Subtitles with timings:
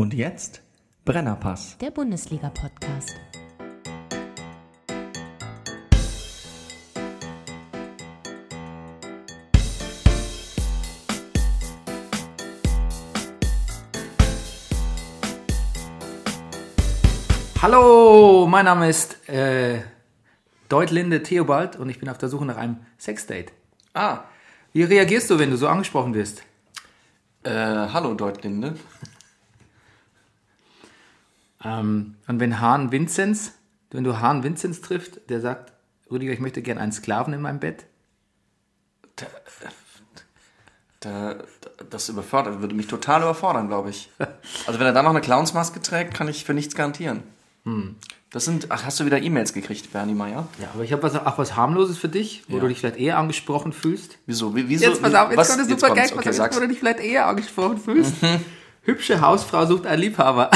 [0.00, 0.62] Und jetzt
[1.04, 1.76] Brennerpass.
[1.76, 3.16] Der Bundesliga-Podcast.
[17.60, 19.82] Hallo, mein Name ist äh,
[20.70, 23.52] Deutlinde Theobald und ich bin auf der Suche nach einem Sexdate.
[23.92, 24.20] Ah,
[24.72, 26.42] Wie reagierst du, wenn du so angesprochen wirst?
[27.42, 28.76] äh, hallo Deutlinde.
[31.64, 33.52] Ähm, und wenn Hahn Vinzenz,
[33.90, 35.72] wenn du Hahn Vinzenz trifft, der sagt,
[36.10, 37.86] Rüdiger, ich möchte gerne einen Sklaven in meinem Bett.
[41.00, 41.36] Da,
[41.88, 44.10] das überfordert, würde mich total überfordern, glaube ich.
[44.66, 47.22] Also wenn er dann noch eine Clownsmaske trägt, kann ich für nichts garantieren.
[48.30, 50.46] Das sind, ach, hast du wieder E-Mails gekriegt, Bernie Meyer?
[50.60, 52.62] Ja, aber ich habe was, auch was harmloses für dich, wo Ja.
[52.62, 54.18] du dich vielleicht eher angesprochen fühlst.
[54.26, 54.54] Wieso?
[54.56, 54.84] Wie, wieso?
[54.86, 55.94] Jetzt pass auf, jetzt was- kommt der jetzt super.
[55.94, 58.14] Gag, Okay, wo du dich vielleicht eher angesprochen fühlst.
[58.82, 60.50] Hübsche Hausfrau sucht einen Liebhaber.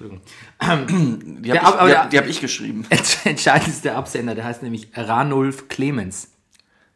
[0.00, 0.20] Entschuldigung.
[1.42, 2.86] Die habe ich, die hab ich geschrieben.
[3.24, 6.30] Entscheidend ist der Absender, der heißt nämlich Ranulf Clemens.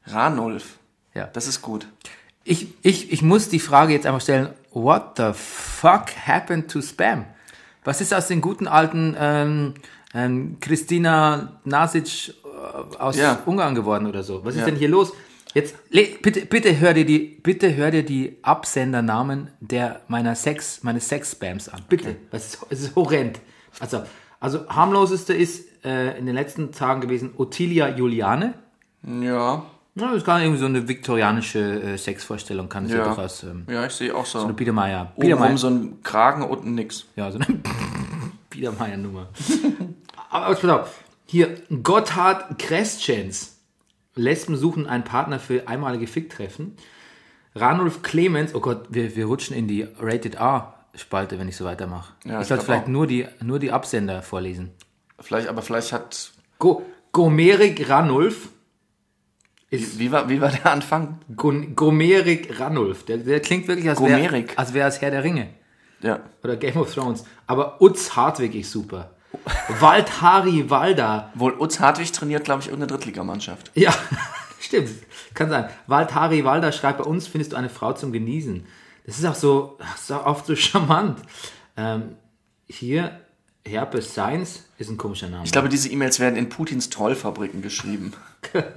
[0.06, 0.78] Ranulf.
[1.14, 1.27] Ja.
[1.27, 1.86] Das ist gut.
[2.44, 7.24] Ich, ich, ich muss die Frage jetzt einfach stellen, what the fuck happened to Spam?
[7.84, 9.74] Was ist aus den guten alten ähm,
[10.14, 13.38] ähm, Christina Nasic äh, aus Ja.
[13.46, 14.44] Ungarn geworden oder so?
[14.44, 14.66] Was ist Ja.
[14.66, 15.12] denn hier los?
[15.55, 21.08] Jetzt bitte, bitte hör dir die, bitte hör dir die Absendernamen der meiner Sex, meines
[21.08, 21.83] Sex-Spams an.
[21.89, 22.17] Bitte.
[22.31, 23.41] Das ist, es ist horrend.
[23.78, 24.03] Also,
[24.41, 28.55] also harmloseste ist äh, in den letzten Tagen gewesen Ottilia Juliane.
[29.03, 29.67] Ja.
[29.95, 33.05] Ja, das kann irgendwie so eine viktorianische äh, Sexvorstellung, kann es ja.
[33.05, 33.42] Durchaus.
[33.42, 34.39] Ähm, Ja, ich sehe auch so.
[34.42, 35.12] eine Biedermeier.
[35.19, 35.50] Biedermeier.
[35.50, 37.05] Obenrum so ein Kragen, unten nix.
[37.14, 37.47] Ja, so eine
[38.50, 39.28] Biedermeier-Nummer.
[40.30, 41.03] Aber pass auf.
[41.27, 43.52] Hier, Gotthard Crescens.
[44.14, 46.77] Lesben suchen einen Partner für einmalige Ficktreffen.
[47.55, 52.14] Ranulf Clemens, oh Gott, wir, wir rutschen in die Rated R-Spalte, wenn ich so weitermache.
[52.24, 52.88] Ja, ich ich sollte vielleicht auch.
[52.88, 54.70] nur die, nur die Absender vorlesen.
[55.20, 56.33] Vielleicht, aber vielleicht hat.
[56.58, 58.48] Go Gomerik Ranulf.
[59.68, 61.20] Wie, wie, war, wie war der Anfang?
[61.36, 63.05] Go Gomerik Ranulf.
[63.05, 65.48] Der, der klingt wirklich, als wäre als wär es Herr der Ringe.
[66.00, 66.20] Ja.
[66.42, 67.24] Oder Game of Thrones.
[67.46, 69.14] Aber Utz Hartwig ist super.
[69.80, 71.30] Waldhari Walda.
[71.34, 73.70] Wohl Utz Hartwig trainiert, glaube ich, irgendeine Drittligamannschaft.
[73.74, 73.94] Ja,
[74.60, 74.90] stimmt.
[75.34, 75.68] Kann sein.
[75.86, 78.66] Waldhari Walda schreibt, bei uns findest du eine Frau zum Genießen.
[79.06, 81.20] Das ist auch so, ach, so oft so charmant.
[81.76, 82.16] Ähm,
[82.68, 83.20] hier,
[83.66, 85.44] Herpes Science ist ein komischer Name.
[85.44, 88.12] Ich glaube, diese E-Mails werden in Putins Trollfabriken geschrieben.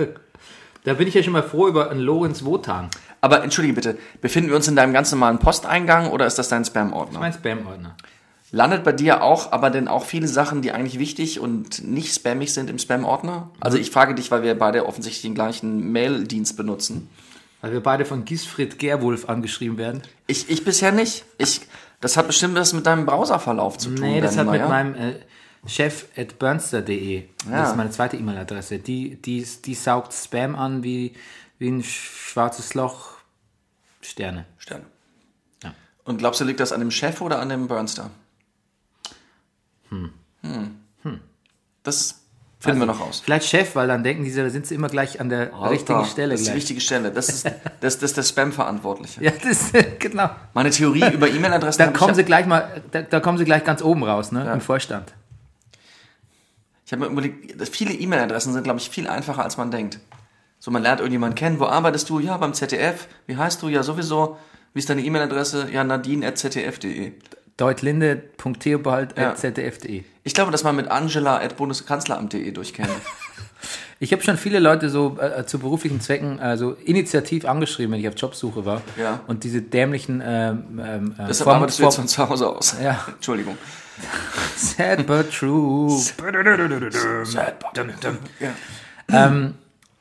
[0.83, 2.89] da bin ich ja schon mal froh über einen Lorenz Wotan.
[3.21, 6.63] Aber entschuldige bitte, befinden wir uns in deinem ganz normalen Posteingang oder ist das dein
[6.63, 7.19] Spam-Ordner?
[7.19, 7.95] Mein Spam-Ordner.
[8.55, 12.53] Landet bei dir auch, aber denn auch viele Sachen, die eigentlich wichtig und nicht spammig
[12.53, 13.51] sind im Spam-Ordner?
[13.59, 17.09] Also ich frage dich, weil wir beide offensichtlich den gleichen Mail-Dienst benutzen.
[17.59, 20.03] Weil wir beide von Gisfried Gerwulf angeschrieben werden.
[20.27, 21.25] Ich, ich bisher nicht.
[21.37, 21.61] Ich,
[21.99, 24.05] das hat bestimmt was mit deinem Browserverlauf zu tun.
[24.07, 24.69] Nee, das hat mit Meyer.
[24.69, 25.15] meinem äh,
[25.67, 27.23] chef at burnster.de.
[27.43, 27.69] Das Ja.
[27.71, 28.79] ist meine zweite E-Mail-Adresse.
[28.79, 31.11] Die, die, die saugt Spam an wie,
[31.59, 33.15] wie ein schwarzes Loch.
[33.99, 34.45] Sterne.
[34.59, 34.85] Sterne.
[35.61, 35.73] Ja.
[36.05, 38.11] Und glaubst du, liegt das an dem Chef oder an dem Burnster?
[40.41, 40.75] Hm.
[41.03, 41.19] Hm.
[41.83, 42.25] Das
[42.59, 43.21] finden wir noch raus.
[43.23, 46.31] Vielleicht Chef, weil dann denken die, da sind sie immer gleich an der richtigen Stelle
[46.31, 47.11] Das ist die richtige Stelle.
[47.11, 47.45] Das ist,
[47.79, 49.23] das, das ist der Spam-Verantwortliche.
[49.23, 50.29] Ja, das genau.
[50.53, 53.81] Meine Theorie über E-Mail-Adressen Da kommen sie gleich mal, da, da kommen sie gleich ganz
[53.81, 54.51] oben raus, ne?
[54.51, 55.13] Im Vorstand.
[56.85, 59.99] ich habe mir überlegt, viele E-Mail-Adressen sind, glaube ich, viel einfacher, als man denkt.
[60.59, 61.59] So, man lernt irgendjemanden kennen.
[61.59, 62.19] Wo arbeitest du?
[62.19, 63.07] Ja, beim ZDF.
[63.27, 63.69] Wie heißt du?
[63.69, 64.37] Ja, sowieso.
[64.73, 65.69] Wie ist deine E-Mail-Adresse?
[65.71, 67.13] Ja, nadine.zdf.de.
[67.57, 70.03] Deutlinde.theobald.zdf.de.
[70.23, 72.89] Ich glaube, dass man mit angela.bundeskanzleramt.de durchkäme.
[73.97, 78.07] Ich habe schon viele Leute so äh, zu beruflichen Zwecken also initiativ angeschrieben, wenn ich
[78.09, 78.81] auf Jobsuche war.
[78.97, 79.21] Ja.
[79.27, 82.75] Und diese dämlichen ähm, ähm, äh, Deshalb Form- arbeitest du jetzt von zu Hause aus.
[82.83, 83.05] Ja.
[83.15, 83.57] Entschuldigung.
[84.57, 85.89] Sad but true.
[89.07, 89.31] Ja.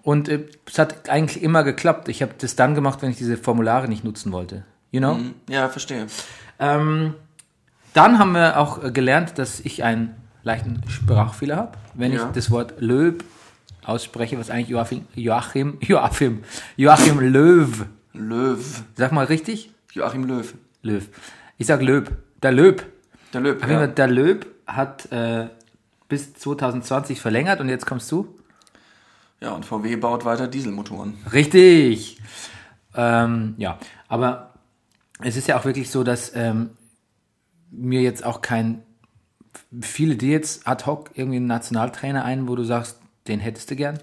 [0.03, 2.09] Und äh, es hat eigentlich immer geklappt.
[2.09, 4.65] Ich habe das dann gemacht, wenn ich diese Formulare nicht nutzen wollte.
[4.91, 5.19] You know?
[5.49, 6.09] ja, verstehe.
[6.59, 7.15] Ähm,
[7.95, 11.73] dann haben wir auch äh, gelernt, dass ich einen leichten Sprachfehler habe.
[11.95, 12.27] Wenn Ja.
[12.27, 13.25] ich das Wort Löb
[13.85, 16.43] ausspreche, was eigentlich Joachim, Joachim, Joachim,
[16.77, 17.87] Joachim Löw.
[18.13, 18.83] Löw.
[18.97, 19.71] Sag mal richtig?
[19.93, 20.55] Joachim Löw.
[20.83, 21.09] Löw.
[21.57, 22.13] Ich sag Löb.
[22.43, 22.85] Der Löb.
[23.33, 23.67] Der jeden Ja.
[23.79, 25.49] Fall, Der Löb hat äh,
[26.09, 28.29] bis 2020 verlängert und jetzt kommst du?
[29.41, 31.15] ja, und VW baut weiter Dieselmotoren.
[31.33, 32.19] Richtig.
[32.95, 34.55] Ähm, ja, aber
[35.21, 36.71] es ist ja auch wirklich so, dass ähm,
[37.77, 38.83] mir jetzt auch kein.
[39.81, 42.99] Viele dir jetzt ad hoc irgendwie einen Nationaltrainer ein, wo du sagst,
[43.29, 43.99] den hättest du gern?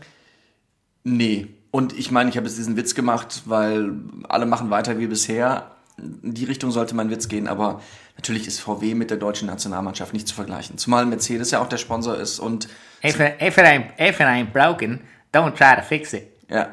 [1.03, 1.47] Nee.
[1.71, 3.93] Und ich meine, ich habe jetzt diesen Witz gemacht, weil
[4.27, 5.71] alle machen weiter wie bisher.
[5.97, 7.81] in die Richtung sollte mein Witz gehen, aber
[8.17, 10.77] natürlich ist VW mit der deutschen Nationalmannschaft nicht zu vergleichen.
[10.77, 12.67] Zumal Mercedes ja auch der Sponsor ist und
[13.03, 15.01] If if it, ain't, if it ain't broken,
[15.33, 16.27] don't try to fix it.
[16.49, 16.69] ja,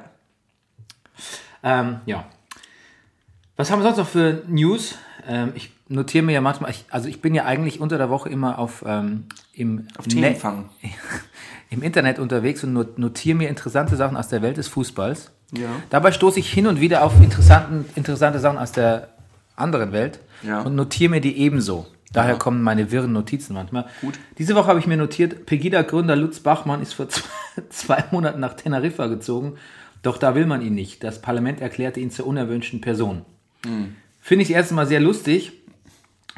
[1.62, 2.26] Ähm, ja.
[3.56, 4.94] Was haben wir sonst noch für News?
[5.26, 8.28] Ähm, ich notiere mir ja manchmal, ich, also ich bin ja eigentlich unter der Woche
[8.28, 10.68] immer auf, ähm, im, auf Themenfang.
[11.70, 15.30] im Internet unterwegs und not- notiere mir interessante Sachen aus der Welt des Fußballs.
[15.52, 15.68] Ja.
[15.90, 19.08] Dabei stoße ich hin und wieder auf interessanten, interessante Sachen aus der
[19.56, 20.60] anderen Welt Ja.
[20.62, 21.86] und notiere mir die ebenso.
[22.12, 23.86] Daher kommen meine wirren Notizen manchmal.
[24.00, 24.18] Gut.
[24.38, 27.28] Diese Woche habe ich mir notiert, Pegida-Gründer Lutz Bachmann ist vor zwei,
[27.68, 29.56] zwei Monaten nach Teneriffa gezogen,
[30.02, 31.04] doch da will man ihn nicht.
[31.04, 33.22] Das Parlament erklärte ihn zur unerwünschten Person.
[33.66, 33.94] Hm.
[34.22, 35.52] Finde ich erst mal sehr lustig.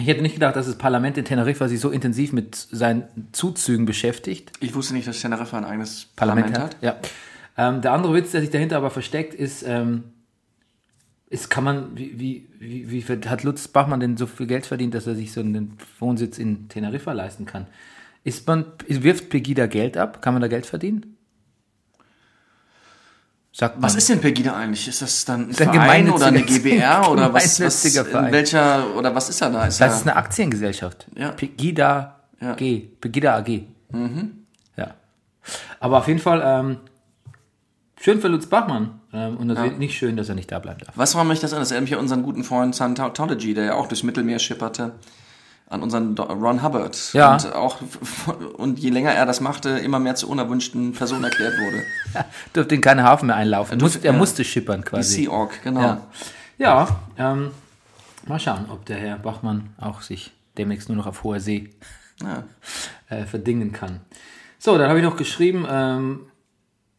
[0.00, 3.84] Ich hätte nicht gedacht, dass das Parlament in Teneriffa sich so intensiv mit seinen Zuzügen
[3.84, 4.52] beschäftigt.
[4.60, 6.76] Ich wusste nicht, dass Teneriffa ein eigenes Parlament, hat.
[6.80, 6.96] Ja.
[7.58, 10.04] Ähm, der andere Witz, der sich dahinter aber versteckt, ist, ähm,
[11.28, 14.94] ist kann man, wie, wie, wie, wie hat Lutz Bachmann denn so viel Geld verdient,
[14.94, 17.66] dass er sich so einen Wohnsitz in Teneriffa leisten kann?
[18.24, 20.22] Ist man, wirft Pegida Geld ab?
[20.22, 21.09] Kann man da Geld verdienen?
[23.52, 23.82] Sagt man.
[23.82, 24.86] Was ist denn Pegida eigentlich?
[24.86, 29.14] Ist das dann ein ein Verein oder eine GBR oder was, was in welcher oder
[29.14, 29.66] was ist er da?
[29.66, 31.06] Ist Das ist eine Aktiengesellschaft.
[31.16, 31.32] Ja.
[31.32, 32.54] Pegida Ja.
[32.54, 32.88] G.
[33.00, 33.62] Pegida AG.
[34.76, 34.94] Ja.
[35.80, 36.76] Aber auf jeden Fall, ähm,
[38.00, 39.00] schön für Lutz Bachmann.
[39.12, 40.96] Ähm, und natürlich nicht schön, dass er nicht da bleiben darf.
[40.96, 41.58] was war mich das an?
[41.58, 44.92] Das erinnert mich an unseren guten Freund Scientology, der ja auch durchs Mittelmeer schipperte.
[45.70, 47.12] An unseren Ron Hubbard.
[47.14, 47.32] Ja.
[47.34, 47.78] Und auch,
[48.58, 51.84] und je länger er das machte, immer mehr zur unerwünschten Person erklärt wurde.
[52.52, 53.78] Durfte in keinen Hafen mehr einlaufen.
[53.78, 54.18] durfte- Musste, er ja.
[54.18, 55.22] musste schippern Die quasi.
[55.22, 55.80] Sea Org, genau.
[55.80, 56.00] Ja,
[56.58, 57.52] ja ähm,
[58.26, 61.70] mal schauen, ob der Herr Bachmann auch sich demnächst nur noch auf hoher See
[62.20, 62.42] Ja.
[63.08, 64.00] äh, verdingen kann.
[64.58, 66.20] So, dann habe ich noch geschrieben, ähm,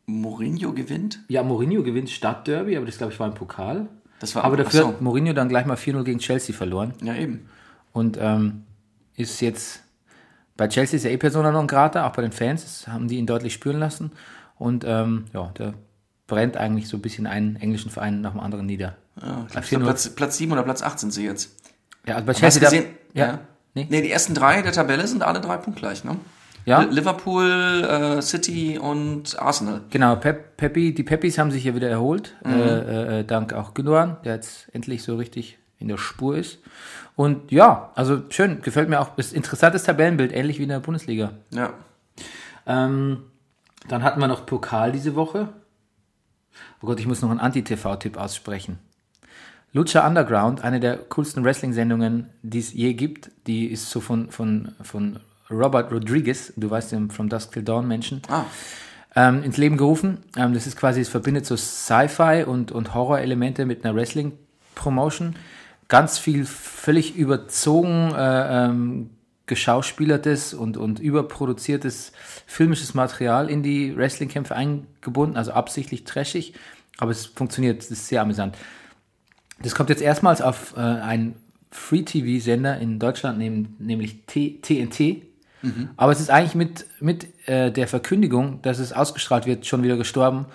[0.05, 1.19] Mourinho gewinnt?
[1.27, 3.87] ja, Mourinho gewinnt Stadtderby, aber das glaube ich war im Pokal.
[4.19, 4.87] Das war Aber dafür so.
[4.87, 6.93] hat Mourinho dann gleich mal 4-0 gegen Chelsea verloren.
[7.03, 7.49] Ja, eben.
[7.93, 8.63] Und ähm,
[9.15, 9.81] ist jetzt
[10.57, 13.25] bei Chelsea ist er eh Persona non grata, auch bei den Fans, haben die ihn
[13.25, 14.11] deutlich spüren lassen.
[14.57, 15.73] Und ähm, ja, der
[16.27, 18.95] brennt eigentlich so ein bisschen einen englischen Verein nach dem anderen nieder.
[19.21, 19.83] Ja, ich Bei glaub, so 4-0.
[19.83, 21.55] Platz, Platz 7 oder Platz 8 sind sie jetzt.
[22.07, 22.61] Ja, also bei Hast du Chelsea.
[22.69, 22.85] gesehen?
[23.13, 23.39] Da, ja.
[23.73, 23.87] Nee?
[23.89, 24.01] Nee?
[24.01, 26.17] die ersten drei der Tabelle sind alle drei punktgleich, ne?
[26.65, 26.81] Ja?
[26.81, 27.43] Li- Liverpool,
[27.83, 29.81] äh, City und Arsenal.
[29.89, 32.51] Genau, Pep, Peppi, die Peppis haben sich ja wieder erholt, Mhm.
[32.53, 36.59] äh, äh, dank auch Gündogan, der jetzt endlich so richtig in der Spur ist.
[37.21, 39.15] Und ja, also schön, gefällt mir auch.
[39.15, 41.33] Ist interessantes Tabellenbild, ähnlich wie in der Bundesliga.
[41.51, 41.73] Ja.
[42.65, 43.21] Ähm,
[43.87, 45.49] dann hatten wir noch Pokal diese Woche.
[46.81, 48.79] Oh Gott, ich muss noch einen Anti-TV-Tipp aussprechen.
[49.71, 53.29] Lucha Underground, eine der coolsten Wrestling-Sendungen, die es je gibt.
[53.45, 55.19] Die ist so von, von, von
[55.51, 58.45] Robert Rodriguez, du weißt den From Dusk Till Dawn Menschen, Ah,
[59.15, 60.23] ähm, ins Leben gerufen.
[60.37, 65.35] Ähm, das ist quasi, es verbindet so Sci-Fi und, und Horror-Elemente mit einer Wrestling-Promotion.
[65.91, 69.09] Ganz viel völlig überzogen äh, ähm,
[69.45, 72.13] geschauspielertes und, und überproduziertes
[72.47, 76.53] filmisches Material in die Wrestling-Kämpfe eingebunden, also absichtlich trashig,
[76.97, 78.55] aber es funktioniert, es ist sehr amüsant.
[79.61, 81.35] Das kommt jetzt erstmals auf äh, einen
[81.71, 85.23] Free-TV-Sender in Deutschland, nehm, nämlich T TNT.
[85.97, 89.97] Aber es ist eigentlich mit, mit äh, der Verkündigung, dass es ausgestrahlt wird, schon wieder
[89.97, 90.45] gestorben,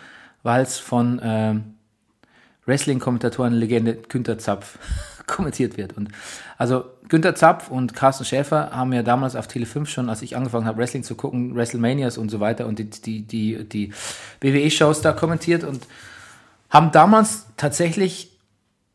[0.42, 1.74] weil es von ähm,
[2.64, 4.78] Wrestling-Kommentatoren-Legende Günther Zapf
[5.37, 5.96] kommentiert wird.
[5.96, 6.08] Und
[6.58, 10.37] also Günther Zapf und Carsten Schäfer haben ja damals auf Tele 5 schon, als ich
[10.37, 13.92] angefangen habe, Wrestling zu gucken, WrestleManias und so weiter und die, die, die, die
[14.40, 15.87] WWE-Shows da kommentiert und
[16.71, 18.33] haben damals tatsächlich,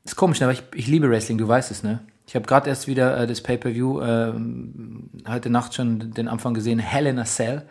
[0.04, 2.00] ist komisch, ne, aber ich, ich liebe Wrestling, du weißt es, ne?
[2.28, 6.80] Ich habe gerade erst wieder äh, das Pay-Per-View ähm, heute Nacht schon den Anfang gesehen,
[6.80, 7.64] Hell in a Cell.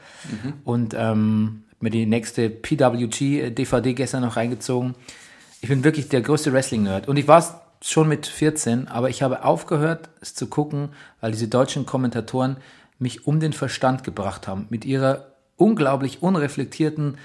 [0.65, 4.95] Und ähm, mir die nächste PWG-DVD gestern noch reingezogen.
[5.63, 7.09] Ich bin wirklich der größte Wrestling-Nerd.
[7.09, 11.33] Und ich war es schon mit 14, aber ich habe aufgehört, es zu gucken, weil
[11.33, 12.57] diese deutschen Kommentatoren
[12.99, 14.67] mich um den Verstand gebracht haben.
[14.71, 17.19] Mit ihrer unglaublich unreflektierten,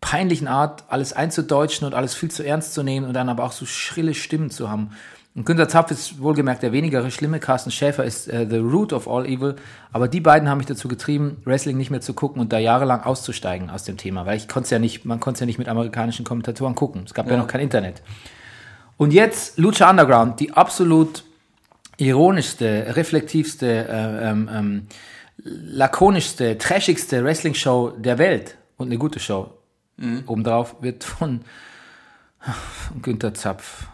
[0.00, 3.52] peinlichen Art, alles einzudeutschen und alles viel zu ernst zu nehmen und dann aber auch
[3.52, 4.90] so schrille Stimmen zu haben.
[5.34, 9.08] Und Günter Zapf ist wohlgemerkt der weniger schlimme, Carsten Schäfer ist äh, the root of
[9.08, 9.56] all evil,
[9.92, 13.02] aber die beiden haben mich dazu getrieben, Wrestling nicht mehr zu gucken und da jahrelang
[13.02, 16.24] auszusteigen aus dem Thema, weil ich konnte ja nicht, man konnte ja nicht mit amerikanischen
[16.24, 17.02] Kommentatoren gucken.
[17.04, 18.00] Es gab ja, noch kein Internet.
[18.96, 21.24] Und jetzt Lucha Underground, die absolut
[21.96, 24.86] ironischste, reflektivste, äh, ähm, ähm,
[25.38, 29.50] lakonischste, trashigste Wrestling-Show der Welt und eine gute Show
[30.26, 31.44] obendrauf wird von,
[33.02, 33.88] Günther Zapf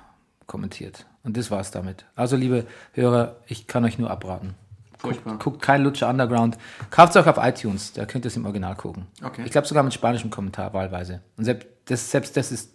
[0.46, 1.06] kommentiert.
[1.22, 2.06] Und das war's damit.
[2.16, 4.54] Also, liebe Hörer, ich kann euch nur abraten.
[4.98, 5.38] furchtbar.
[5.38, 6.58] Guckt kein Lucha Underground.
[6.90, 9.06] Kauft es auch auf iTunes, da könnt ihr es im Original gucken.
[9.22, 9.42] Okay.
[9.44, 11.20] Ich glaube sogar mit spanischem Kommentar wahlweise.
[11.36, 12.70] Und selbst das, selbst das ist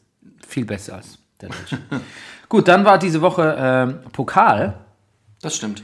[0.47, 1.77] viel besser als Der Deutsche.
[2.49, 4.75] Gut, dann war diese Woche ähm, Pokal.
[5.41, 5.83] Das stimmt.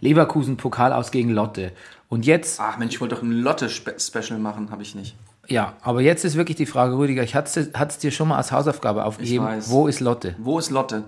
[0.00, 1.72] Leverkusen Pokal aus gegen Lotte.
[2.08, 5.14] Und jetzt, Ach Mensch, ich wollte doch ein Lotte-Special machen, habe ich nicht.
[5.48, 8.50] ja, aber jetzt ist wirklich die Frage, Rüdiger, ich hatte es dir schon mal als
[8.52, 9.44] Hausaufgabe aufgegeben.
[9.44, 9.70] weiß.
[9.70, 10.34] Wo ist Lotte?
[10.38, 11.04] Wo ist Lotte?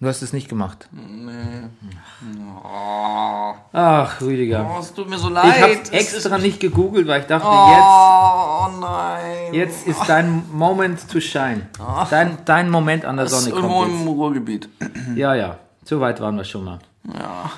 [0.00, 0.88] Du hast es nicht gemacht.
[0.92, 1.68] Nee.
[3.72, 4.70] Ach, Rüdiger.
[4.72, 5.60] Oh, es tut mir so Ich leid.
[5.62, 9.52] habe Es extra ist- nicht gegoogelt, weil ich dachte, Oh nein.
[9.54, 11.68] jetzt, jetzt ist dein Moment to shine.
[12.10, 14.08] Dein, dein Moment an der das ist Sonne irgendwo kommt im jetzt.
[14.08, 14.68] Ruhrgebiet.
[15.16, 16.78] Ja, ja, so weit waren wir schon mal.
[17.12, 17.50] Ja.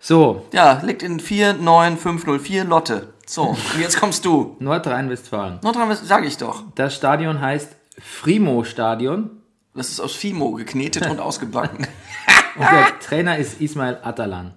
[0.00, 3.12] So, Ja, liegt in 49504 Lotte.
[3.26, 4.56] So, und jetzt kommst du.
[4.58, 5.58] Nordrhein-Westfalen.
[5.62, 6.62] Nordrhein-Westfalen, sag ich doch.
[6.76, 9.30] Das Stadion heißt Frimo-Stadion
[9.74, 11.86] Das ist aus Fimo geknetet und ausgebacken.
[12.56, 14.54] und der Trainer ist Ismail Atalan.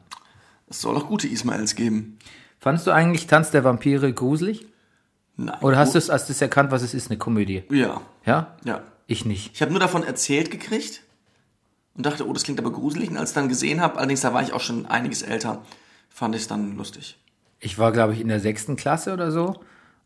[0.67, 2.17] Es soll auch gute Ismails geben.
[2.59, 4.65] Fandest du eigentlich Tanz der Vampire gruselig?
[5.35, 5.59] Nein.
[5.61, 7.63] Oder hast du es als das erkannt, was es ist, eine Komödie?
[7.69, 8.55] Ja, Ja?
[8.63, 8.81] ja.
[9.07, 9.51] Ich nicht.
[9.53, 11.01] Ich habe nur davon erzählt gekriegt
[11.95, 13.09] und dachte, oh, das klingt aber gruselig.
[13.09, 15.61] Und als ich dann gesehen habe, allerdings da war ich auch schon einiges älter,
[16.09, 17.17] fand ich es dann lustig.
[17.59, 19.59] Ich war, glaube ich, in der sechsten Klasse oder so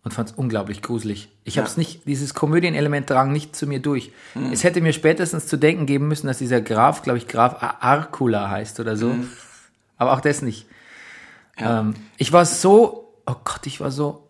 [0.05, 1.29] und fand es unglaublich gruselig.
[1.43, 1.79] Ich habe es Ja.
[1.79, 4.11] nicht, dieses Komödienelement drang nicht zu mir durch.
[4.53, 7.77] Es hätte mir spätestens zu denken geben müssen, dass dieser Graf, glaube ich, Graf A-
[7.81, 9.13] Arcula heißt oder so.
[9.97, 10.67] Aber auch das nicht.
[11.59, 11.79] Ja.
[11.81, 14.29] Ähm, ich war so, oh Gott, ich war so,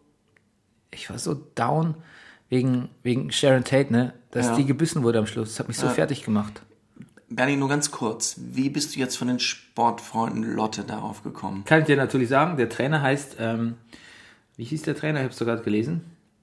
[0.91, 1.95] ich war so down
[2.49, 4.13] wegen, wegen Sharon Tate, ne?
[4.31, 4.55] Dass Ja.
[4.55, 5.49] die gebissen wurde am Schluss.
[5.49, 5.91] Das hat mich so Ja.
[5.93, 6.61] fertig gemacht.
[7.27, 8.35] Bernie, nur ganz kurz.
[8.37, 11.63] Wie bist du jetzt von den Sportfreunden Lotte darauf gekommen?
[11.65, 13.75] Kann ich dir natürlich sagen, der Trainer heißt, ähm,
[14.57, 15.19] wie hieß der Trainer?
[15.19, 16.01] Ich habe es sogar gelesen.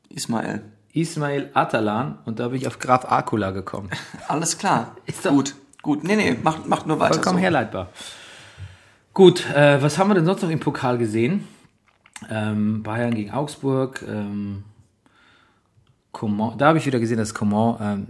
[0.09, 0.62] Ismail.
[0.92, 3.88] Ismail Atalan und da bin ich auf Graf Arcula gekommen.
[4.28, 4.97] Alles klar.
[5.07, 5.54] Ist doch- gut.
[5.83, 6.04] Gut.
[6.04, 7.42] Nee, nee, macht, macht nur weiter Vollkommen so.
[7.42, 7.88] herleitbar.
[9.14, 11.47] Gut, äh, was haben wir denn sonst noch im Pokal gesehen?
[12.31, 14.02] Ähm, Bayern gegen Augsburg.
[14.09, 14.62] Ähm,
[16.12, 18.07] Coman, da habe ich wieder gesehen, dass Coman, ähm,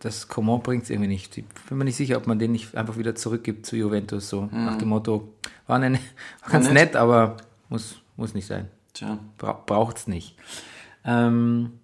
[0.00, 1.38] das Coman bringt es irgendwie nicht.
[1.38, 4.48] Ich bin mir nicht sicher, ob man den nicht einfach wieder zurückgibt zu Juventus, so
[4.52, 5.32] nach dem Motto,
[5.66, 5.92] war, ne,
[6.42, 6.74] war ganz nett.
[6.74, 7.36] nett, aber
[7.68, 8.68] muss, muss nicht sein.
[8.94, 9.18] Tja.
[9.38, 10.36] Bra Braucht es nicht.
[11.04, 11.80] Ähm,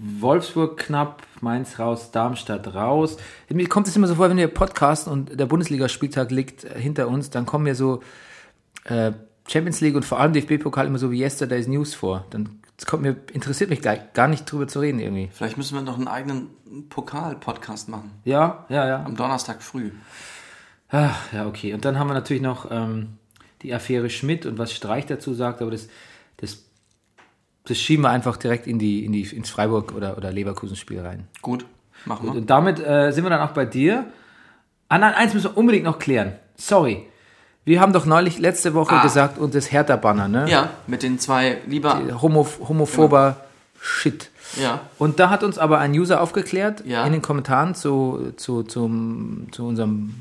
[0.00, 3.16] Wolfsburg knapp, Mainz raus, Darmstadt raus.
[3.48, 7.30] Mir kommt es immer so vor, wenn wir podcasten und der Bundesligaspieltag liegt hinter uns,
[7.30, 8.02] dann kommen mir so
[8.84, 9.12] äh,
[9.46, 12.24] Champions League und vor allem DFB-Pokal immer so wie Yesterday's News vor.
[12.30, 15.28] Dann kommt mir, interessiert mich gleich, gar nicht drüber zu reden irgendwie.
[15.32, 16.48] Vielleicht müssen wir noch einen eigenen
[16.88, 18.12] Pokal-Podcast machen.
[18.24, 19.04] Ja, ja, ja.
[19.04, 19.90] Am Donnerstag früh.
[20.88, 21.74] Ach, ja, okay.
[21.74, 23.18] Und dann haben wir natürlich noch ähm,
[23.62, 25.88] die Affäre Schmidt und was Streich dazu sagt, aber das,
[26.38, 26.58] das,
[27.66, 31.28] das schieben wir einfach direkt in die, in die, ins Freiburg- oder, oder Leverkusen-Spiel rein.
[31.42, 31.66] Gut.
[32.06, 32.32] Machen wir.
[32.34, 34.06] Und damit äh, sind wir dann auch bei dir.
[34.88, 36.32] Ah nein, eins müssen wir unbedingt noch klären.
[36.56, 37.06] Sorry.
[37.66, 39.02] Wir haben doch neulich letzte Woche Ah.
[39.02, 40.46] gesagt, und das Hertha-Banner, ne?
[40.50, 42.22] Ja, mit den zwei lieber.
[42.22, 43.36] Homo, homophober
[43.82, 44.30] Shit.
[44.60, 44.80] Ja.
[44.98, 47.04] Und da hat uns aber ein User aufgeklärt Ja.
[47.06, 50.14] in den Kommentaren zu, zu, zum, zu unserem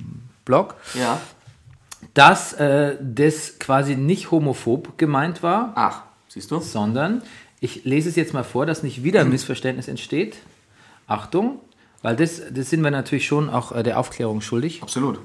[0.45, 1.19] Blog, Ja.
[2.13, 6.59] Dass äh, das quasi nicht homophob gemeint war, Ach, siehst du?
[6.59, 7.23] sondern
[7.59, 10.37] ich lese es jetzt mal vor, dass nicht wieder ein Missverständnis entsteht.
[11.07, 11.59] Achtung,
[12.01, 14.81] weil das, das sind wir natürlich schon auch äh, der Aufklärung schuldig.
[14.81, 15.19] Absolut.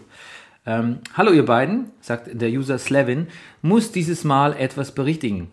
[0.66, 3.28] Ähm, Hallo ihr beiden, sagt der User Slevin,
[3.62, 5.50] muss dieses Mal etwas berichtigen.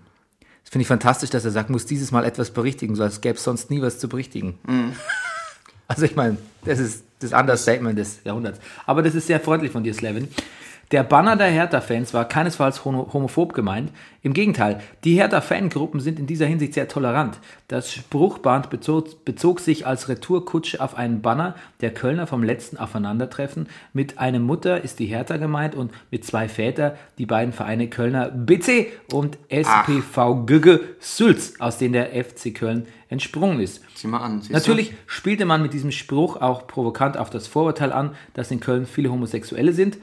[0.63, 3.35] Das finde ich fantastisch, dass er sagt, muss dieses Mal etwas berichtigen, so als gäbe
[3.35, 4.57] es sonst nie was zu berichtigen.
[5.87, 8.59] Also ich meine, das ist das Understatement des Jahrhunderts.
[8.85, 10.29] Aber das ist sehr freundlich von dir, Slevin.
[10.91, 13.93] Der Banner der Hertha-Fans war keinesfalls homo- homophob gemeint.
[14.23, 17.39] Im Gegenteil, die Hertha-Fangruppen sind in dieser Hinsicht sehr tolerant.
[17.69, 23.69] Das Spruchband bezog, bezog sich als Retourkutsche auf einen Banner der Kölner vom letzten Aufeinandertreffen.
[23.93, 28.29] Mit einem Mutter ist die Hertha gemeint und mit zwei Väter die beiden Vereine Kölner
[28.29, 33.81] BC und SPV Gügge Sülz, aus denen der FC Köln entsprungen ist.
[33.95, 34.41] Sieh mal an.
[34.49, 38.85] Natürlich spielte man mit diesem Spruch auch provokant auf das Vorurteil an, dass in Köln
[38.85, 39.97] viele Homosexuelle sind.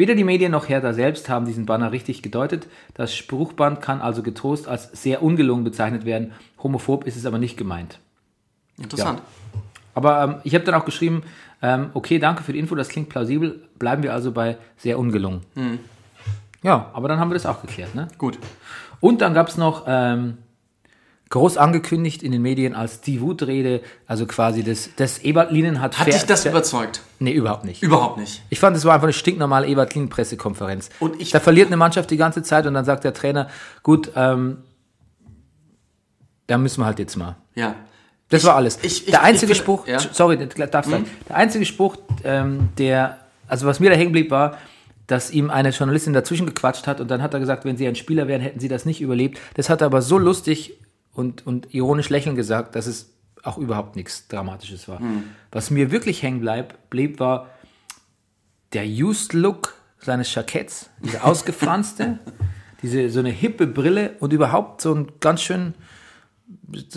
[0.00, 2.66] Weder die Medien noch Hertha selbst haben diesen Banner richtig gedeutet.
[2.94, 6.32] Das Spruchband kann also getrost als sehr ungelungen bezeichnet werden.
[6.62, 7.98] Homophob ist es aber nicht gemeint.
[8.78, 9.20] Interessant.
[9.94, 11.22] Aber ähm, ich habe dann auch geschrieben,
[11.60, 13.68] ähm, okay, danke für die Info, das klingt plausibel.
[13.78, 15.42] Bleiben wir also bei sehr ungelungen.
[16.62, 17.94] Ja, aber dann haben wir das auch geklärt.
[17.94, 18.08] Ne?
[18.16, 18.38] Gut.
[19.00, 20.38] Und dann gab es noch ähm,
[21.30, 25.96] groß angekündigt in den Medien als die Wutrede, also quasi das, das Ebert Lienen hat...
[25.98, 27.02] Hat fair- dich das überzeugt?
[27.20, 27.82] Nee, überhaupt nicht.
[27.82, 28.42] Überhaupt nicht.
[28.50, 30.90] Ich fand, es war einfach eine stinknormale Ebert Lienen Pressekonferenz.
[30.98, 33.48] Und ich- da verliert eine Mannschaft die ganze Zeit und dann sagt der Trainer,
[33.84, 34.58] gut, ähm,
[36.48, 37.36] da müssen wir halt jetzt mal.
[37.54, 37.76] Ja.
[38.28, 38.78] Das Ich- war alles.
[38.82, 39.98] ich- ich- der einzige finde- Spruch, ja.
[40.00, 40.48] sorry, du
[40.90, 41.04] sagen.
[41.28, 44.58] Der einzige Spruch, ähm, der, also was mir da hängen blieb, war,
[45.06, 47.96] dass ihm eine Journalistin dazwischen gequatscht hat und dann hat er gesagt, wenn sie ein
[47.96, 49.40] Spieler wären, hätten sie das nicht überlebt.
[49.54, 50.74] Das hat er aber so lustig
[51.12, 53.12] und, und ironisch lächeln gesagt, dass es
[53.42, 55.00] auch überhaupt nichts Dramatisches war.
[55.50, 57.48] Was mir wirklich hängen bleib, blieb, war
[58.72, 62.18] der Used Look seines Jacketts, dieser ausgefranste,
[62.82, 65.74] diese so eine hippe Brille und überhaupt so ein ganz schön.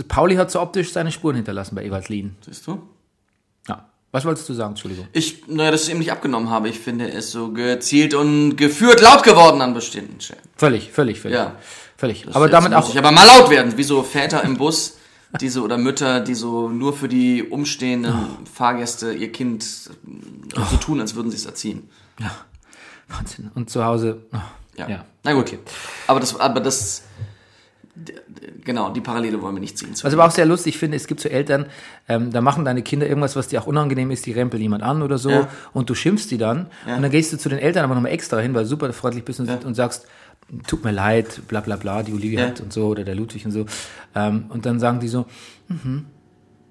[0.07, 2.35] Pauli hat so optisch seine Spuren hinterlassen bei Ewald Lien.
[2.45, 2.81] Siehst du?
[3.67, 3.89] Ja.
[4.11, 4.71] Was wolltest du sagen?
[4.71, 5.07] Entschuldigung.
[5.13, 6.69] Ich, naja, dass ich ihm nicht abgenommen habe.
[6.69, 10.41] Ich finde, er ist so gezielt und geführt laut geworden an bestimmten Stellen.
[10.55, 11.35] Völlig, völlig, völlig.
[11.35, 11.55] Ja.
[12.03, 12.23] Völlig.
[12.25, 12.89] Das Aber damit muss auch.
[12.89, 14.97] Ich aber mal laut werden, wie so Väter im Bus,
[15.39, 18.13] diese oder Mütter, die so nur für die umstehenden
[18.53, 21.89] Fahrgäste ihr Kind äh, so tun, als würden sie es erziehen.
[23.07, 23.51] Wahnsinn.
[23.55, 24.25] Und zu Hause.
[24.33, 24.37] oh,
[24.77, 24.89] Ja.
[24.89, 25.05] ja.
[25.23, 25.57] Na gut.
[26.07, 27.03] Aber das, aber das,
[28.63, 29.91] genau, die Parallele wollen wir nicht ziehen.
[30.01, 31.67] Was aber auch sehr lustig finde, es gibt so Eltern,
[32.09, 35.01] ähm, da machen deine Kinder irgendwas, was dir auch unangenehm ist, die rempeln jemand an
[35.01, 35.47] oder so Ja.
[35.73, 38.39] und du schimpfst die dann und dann gehst du zu den Eltern aber nochmal extra
[38.39, 40.05] hin, weil du super freundlich bist und, und sagst,
[40.67, 42.47] tut mir leid, bla bla bla, die Olivia Ja.
[42.47, 43.65] hat und so oder der Ludwig und so.
[44.15, 45.25] Ähm, und dann sagen die so,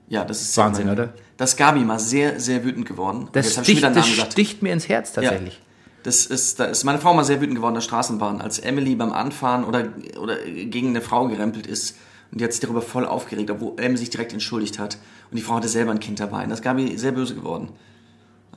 [0.09, 1.15] ja, das ist Wahnsinn, sehr- oder?
[1.37, 3.29] Das Gabi mal sehr, sehr wütend geworden.
[3.33, 5.61] das, sticht, das sticht mir ins Herz tatsächlich.
[6.05, 9.13] Das ist, da ist meine Frau mal sehr wütend geworden, der Straßenbahn, als Emily beim
[9.13, 9.89] Anfahren oder,
[10.21, 11.97] oder gegen eine Frau gerempelt ist.
[12.33, 14.99] Und die hat sich darüber voll aufgeregt, obwohl Emily sich direkt entschuldigt hat.
[15.31, 16.43] Und die Frau hatte selber ein Kind dabei.
[16.45, 17.69] Und das Gabi sehr böse geworden.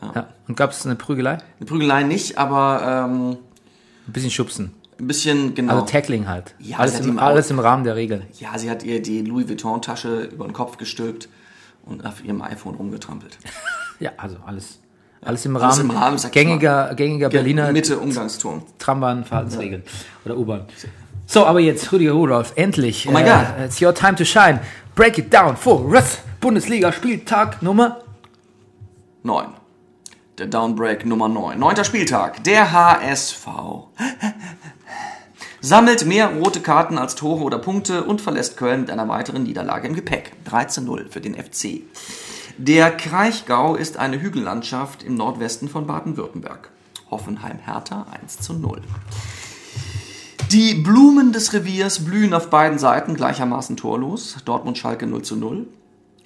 [0.01, 0.27] Ja.
[0.47, 1.37] Und gab es eine Prügelei?
[1.59, 3.37] Eine Prügelei nicht, aber ähm,
[4.07, 4.71] Ein bisschen schubsen.
[4.99, 5.73] Ein bisschen, genau.
[5.73, 6.55] Also Tackling halt.
[6.59, 8.23] Ja, alles, im, alles im Rahmen der Regeln.
[8.39, 11.29] ja, sie hat ihr die Louis Vuitton-Tasche über den Kopf gestülpt
[11.85, 13.37] und auf ihrem iPhone rumgetrampelt.
[13.97, 14.79] Ja, also alles.
[15.21, 18.61] Alles im Alles Rahmen, im Rahmen, gängiger, gängiger Berliner Mitte Umgangsturm.
[18.77, 19.83] Trambahn-Verhaltensregeln
[20.25, 20.65] oder U-Bahn.
[21.25, 23.07] So, aber jetzt Rüdiger Rudolf, endlich.
[23.07, 23.65] Oh my äh, God.
[23.65, 24.59] It's your time to shine.
[24.95, 26.19] Break it down for us.
[26.41, 28.01] Bundesliga Spieltag Nummer
[29.23, 29.47] 9.
[30.37, 31.57] Der Downbreak Nummer 9.
[31.57, 32.43] Neunter Spieltag.
[32.43, 33.47] Der HSV
[35.65, 39.87] sammelt mehr rote Karten als Tore oder Punkte und verlässt Köln mit einer weiteren Niederlage
[39.87, 40.33] im Gepäck.
[40.47, 41.81] 13-0 für den FC.
[42.59, 46.69] Der Kraichgau ist eine Hügellandschaft im Nordwesten von Baden-Württemberg.
[47.09, 48.77] Hoffenheim-Hertha 1-0.
[50.51, 54.37] Die Blumen des Reviers blühen auf beiden Seiten gleichermaßen torlos.
[54.45, 55.65] Dortmund-Schalke 0 zu 0.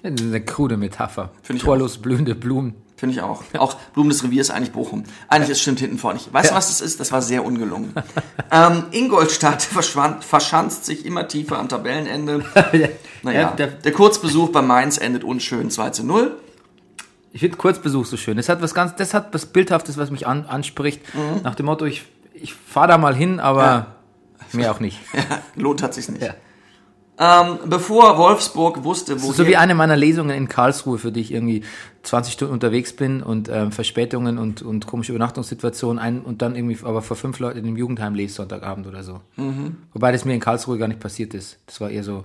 [0.02, 1.30] Ja, das ist eine krude Metapher.
[1.58, 2.74] Torlos blühende Blumen.
[3.00, 3.42] Finde ich auch.
[3.56, 5.04] Auch Blumen des Reviers eigentlich Bochum.
[5.28, 6.30] Eigentlich ist stimmt hinten vorne nicht.
[6.34, 7.00] Weißt du, was das ist?
[7.00, 7.94] Das war sehr ungelungen.
[8.52, 12.44] ähm, Ingolstadt verschwand, verschanzt sich immer tiefer am Tabellenende.
[13.22, 16.36] Naja, Ja, der- der Kurzbesuch bei Mainz endet unschön 2 zu 0.
[17.32, 18.36] Ich finde Kurzbesuch so schön.
[18.36, 21.00] Das hat was ganz, das hat was Bildhaftes, was mich an, anspricht.
[21.14, 21.42] Mhm.
[21.42, 23.86] Nach dem Motto, ich, ich fahre da mal hin, aber
[24.52, 24.98] mehr auch nicht.
[25.14, 25.22] Ja,
[25.56, 26.22] lohnt hat sich's nicht.
[27.22, 31.32] Ähm, bevor Wolfsburg wusste, wo So wie eine meiner Lesungen in Karlsruhe, für die ich
[31.32, 31.62] irgendwie
[32.02, 36.78] 20 Stunden unterwegs bin und ähm, Verspätungen und, und komische Übernachtungssituationen ein und dann irgendwie
[36.82, 39.20] aber vor fünf Leuten im Jugendheim lese Sonntagabend oder so.
[39.92, 41.58] Wobei das mir in Karlsruhe gar nicht passiert ist.
[41.66, 42.24] Das war eher so.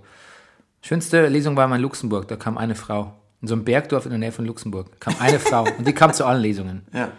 [0.82, 2.30] Schönste Lesung war mal in Luxemburg.
[2.30, 3.16] Da kam eine Frau.
[3.42, 6.14] In so einem Bergdorf in der Nähe von Luxemburg kam eine Frau und die kam
[6.14, 6.84] zu allen Lesungen.
[6.94, 7.10] Ja,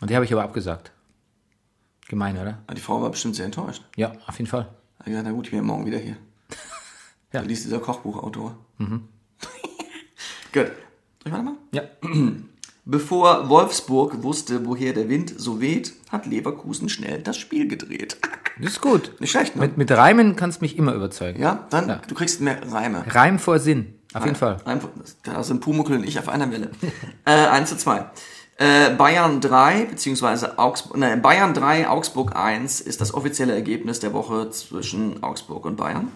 [0.00, 0.92] Und die habe ich aber abgesagt.
[2.08, 2.58] Gemein, oder?
[2.72, 3.82] die Frau war bestimmt sehr enttäuscht.
[3.96, 4.68] Ja, auf jeden Fall.
[5.00, 6.16] Hat gesagt, na gut, ich bin ja morgen wieder hier.
[7.32, 7.40] Ja.
[7.40, 8.56] Da liest dieser Kochbuchautor.
[8.78, 9.00] Gut.
[10.52, 10.66] Soll
[11.26, 11.58] ich weitermachen?
[11.72, 11.82] Ja.
[12.84, 18.16] Bevor Wolfsburg wusste, woher der Wind so weht, hat Leverkusen schnell das Spiel gedreht.
[18.60, 19.12] Das ist gut.
[19.18, 19.62] Nicht schlecht, ne?
[19.62, 21.40] Mit, mit Reimen kannst du mich immer überzeugen.
[21.40, 22.02] Ja, dann, Ja.
[22.06, 23.02] du kriegst mehr Reime.
[23.08, 23.94] Reim vor Sinn.
[24.12, 24.58] Auf jeden Fall.
[24.66, 24.78] Reim,
[25.22, 26.70] da sind Pumuckl und ich auf einer Welle.
[27.24, 28.04] äh, 1 zu 2.
[28.58, 34.12] Äh, Bayern 3, beziehungsweise Augsburg, nein, Bayern 3, Augsburg 1 ist das offizielle Ergebnis der
[34.12, 36.08] Woche zwischen Augsburg und Bayern.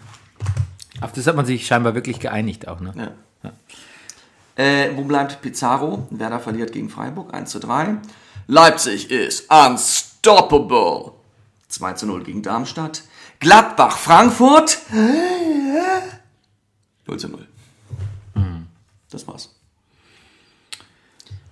[1.00, 3.14] Auf das hat man sich scheinbar wirklich geeinigt auch, ne?
[3.42, 3.52] Ja.
[4.56, 6.06] Äh, wo bleibt Pizarro?
[6.10, 7.98] Werder verliert gegen Freiburg 1 zu 3.
[8.46, 11.12] Leipzig ist unstoppable.
[11.68, 13.02] 2 zu 0 gegen Darmstadt.
[13.38, 14.78] Gladbach, Frankfurt.
[17.06, 17.46] 0 zu 0.
[19.10, 19.54] Das war's.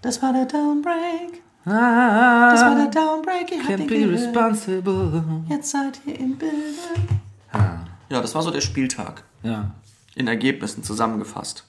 [0.00, 1.42] Das war der Downbreak.
[1.64, 3.50] Das war der Downbreak.
[3.52, 5.24] Ihr habt Can't be responsible.
[5.48, 6.54] Jetzt seid ihr im Bilde.
[7.52, 9.24] Ja, das war so der Spieltag.
[9.44, 9.70] Ja.
[10.16, 11.64] In Ergebnissen zusammengefasst.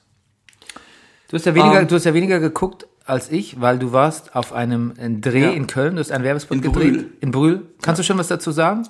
[1.28, 1.88] Du hast ja weniger, Ähm.
[1.88, 5.50] du hast ja weniger geguckt als ich, weil du warst auf einem äh, Dreh Ja.
[5.50, 6.92] in Köln, du hast einen Werbespot In gedreht.
[6.92, 7.12] Brühl.
[7.20, 7.66] In Brühl.
[7.82, 8.88] Kannst du schon was dazu sagen?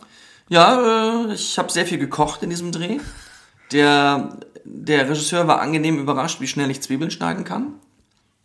[0.49, 2.99] Ja, äh, ich habe sehr viel gekocht in diesem Dreh.
[3.73, 7.75] Der, der Regisseur war angenehm überrascht, wie schnell ich Zwiebeln schneiden kann.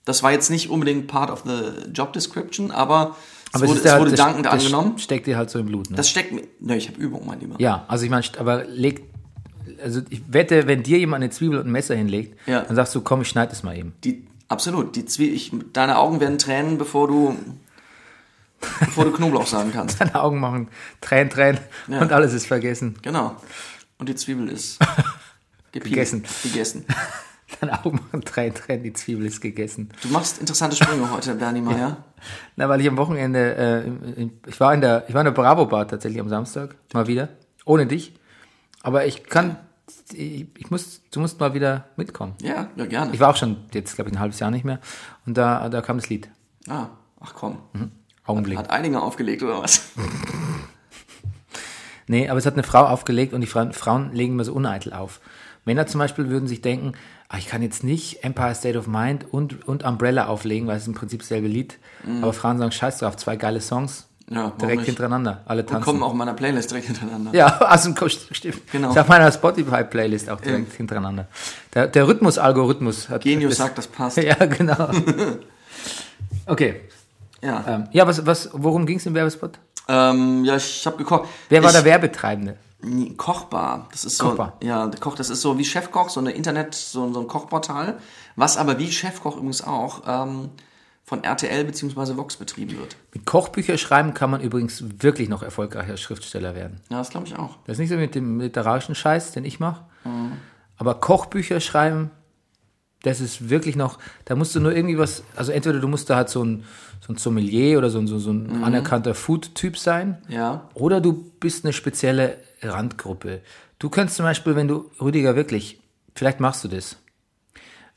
[0.05, 3.15] Das war jetzt nicht unbedingt part of the job description, aber,
[3.53, 4.97] es wurde, ist es ja- wurde das- dankend das angenommen.
[4.97, 5.95] Steckt dir halt so im Blut, ne?
[5.95, 6.41] Das steckt mir.
[6.59, 7.55] Ne, ich habe Übung, mein Lieber.
[7.59, 9.03] ja, also ich meine, aber leg,
[9.81, 12.61] also ich wette, wenn dir jemand eine Zwiebel und ein Messer hinlegt, Ja.
[12.61, 13.93] dann sagst du, komm, ich schneide es mal eben.
[14.03, 14.95] Die, absolut.
[14.95, 17.35] Die Zwie ich, deine Augen werden Tränen, bevor du,
[18.79, 19.99] bevor du Knoblauch sagen kannst.
[20.01, 20.67] Deine Augen machen
[21.01, 22.01] Tränen, Tränen Ja.
[22.01, 22.95] und alles ist vergessen.
[23.01, 23.35] Genau.
[23.97, 24.79] Und die Zwiebel ist.
[25.71, 26.23] Gegessen.
[26.43, 26.85] Gegessen.
[27.59, 29.89] Deine Augen machen Tränen, Tränen, die Zwiebel ist gegessen.
[30.01, 31.97] Du machst interessante Sprünge heute, Bernie Meyer.
[32.55, 33.55] Na, weil ich am Wochenende,
[34.17, 37.07] äh, ich war in der, ich war in der Bravo Bar tatsächlich am Samstag, mal
[37.07, 37.29] wieder,
[37.65, 38.13] ohne dich.
[38.83, 39.57] Aber ich kann,
[40.13, 42.33] ich, ich muss, du musst mal wieder mitkommen.
[42.41, 43.13] Ja, ja, gerne.
[43.13, 44.79] Ich war auch schon jetzt, glaube ich, ein halbes Jahr nicht mehr.
[45.25, 46.29] Und da, da kam das Lied.
[46.67, 46.87] ah,
[47.19, 47.57] ach komm.
[48.25, 48.57] Augenblick.
[48.57, 49.91] Hat einige aufgelegt, oder was?
[52.07, 54.91] Nee, aber es hat eine Frau aufgelegt und die Frauen, Frauen legen immer so uneitel
[54.91, 55.21] auf.
[55.63, 56.93] Männer zum Beispiel würden sich denken,
[57.29, 60.87] ah, ich kann jetzt nicht Empire State of Mind und, und Umbrella auflegen, weil es
[60.87, 61.77] im Prinzip dasselbe Lied.
[62.21, 65.83] Aber Frauen sagen, scheiß drauf, zwei geile Songs, Ja, direkt hintereinander, alle Und tanzen.
[65.83, 67.33] kommen auch in meiner Playlist direkt hintereinander.
[67.33, 68.71] Ja, also stimmt.
[68.71, 68.91] Genau.
[68.91, 71.27] Ist auf meiner Spotify-Playlist auch direkt hintereinander.
[71.73, 73.23] Der, der Rhythmus-Algorithmus hat.
[73.23, 74.17] Genius das- sagt, das passt.
[74.23, 74.89] Ja, genau.
[76.45, 76.81] Okay.
[77.41, 79.57] Ja, Ähm, ja, was, was, worum ging es im Werbespot?
[79.87, 81.27] ähm, ja ich habe gekocht.
[81.49, 82.55] Wer war ich, der Werbetreibende?
[83.17, 83.87] Kochbar.
[83.91, 84.53] Das ist so, Kochbar.
[84.63, 87.97] ja, der Koch, das ist so wie Chefkoch, so eine Internet, so, so ein Kochportal,
[88.35, 90.49] was aber wie Chefkoch übrigens auch ähm,
[91.11, 92.15] von RTL bzw.
[92.15, 92.95] Vox betrieben wird.
[93.13, 96.79] Mit Kochbücher schreiben kann man übrigens wirklich noch erfolgreicher Schriftsteller werden.
[96.89, 97.57] Ja, das glaube ich auch.
[97.65, 99.83] Das ist nicht so mit dem literarischen Scheiß, den ich mache.
[100.05, 100.31] Mhm.
[100.77, 102.11] Aber Kochbücher schreiben,
[103.03, 106.15] das ist wirklich noch, da musst du nur irgendwie was, also entweder du musst da
[106.15, 106.63] halt so ein,
[107.05, 108.63] so ein Sommelier oder so ein, so, so ein Mhm.
[108.63, 110.17] anerkannter Food-Typ sein.
[110.29, 110.69] Ja.
[110.75, 113.41] Oder du bist eine spezielle Randgruppe.
[113.79, 115.81] Du könntest zum Beispiel, wenn du, Rüdiger, wirklich,
[116.15, 116.95] vielleicht machst du das.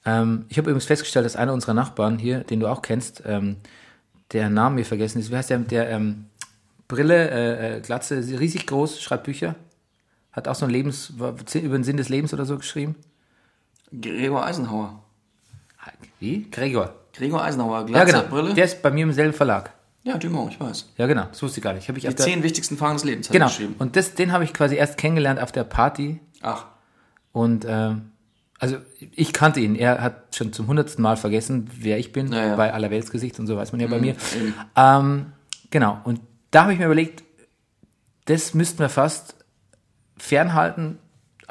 [0.05, 3.57] Ähm, ich habe übrigens festgestellt, dass einer unserer Nachbarn hier, den du auch kennst, ähm,
[4.33, 6.27] der Name mir vergessen ist, wie heißt der, der ähm,
[6.88, 9.55] Brille, äh, äh, Glatze, riesig groß, schreibt Bücher,
[10.33, 12.97] hat auch so ein Lebens, über den Sinn des Lebens oder so geschrieben.
[14.01, 15.01] Gregor Eisenhower.
[16.19, 16.51] Wie?
[16.51, 16.95] Gregor.
[17.12, 18.29] Gregor Eisenhower, Ja, Glatze, genau.
[18.29, 18.55] Brille.
[18.55, 19.73] Der ist bei mir im selben Verlag.
[20.03, 20.90] ja, Dumont, ich weiß.
[20.97, 21.25] Ja, genau.
[21.27, 21.88] Das wusste ich gar nicht.
[21.88, 23.47] Ich Die zehn wichtigsten Fragen des Lebens hat genau.
[23.47, 23.77] geschrieben.
[23.79, 26.67] Und das, den habe ich quasi erst kennengelernt auf der Party Ach,
[27.33, 28.11] Und ähm,
[28.64, 28.77] also
[29.12, 29.77] ich kannte ihn.
[29.77, 32.57] Er hat schon zum hundertsten Mal vergessen, wer ich bin, Ja, Mhm, ja.
[32.57, 34.14] bei aller Weltsgesicht und so weiß man ja bei mir.
[34.37, 34.55] eben.
[34.74, 35.27] Ähm,
[35.70, 35.98] genau.
[36.05, 37.22] Und da habe ich mir überlegt,
[38.24, 39.35] das müssten wir fast
[40.16, 40.98] fernhalten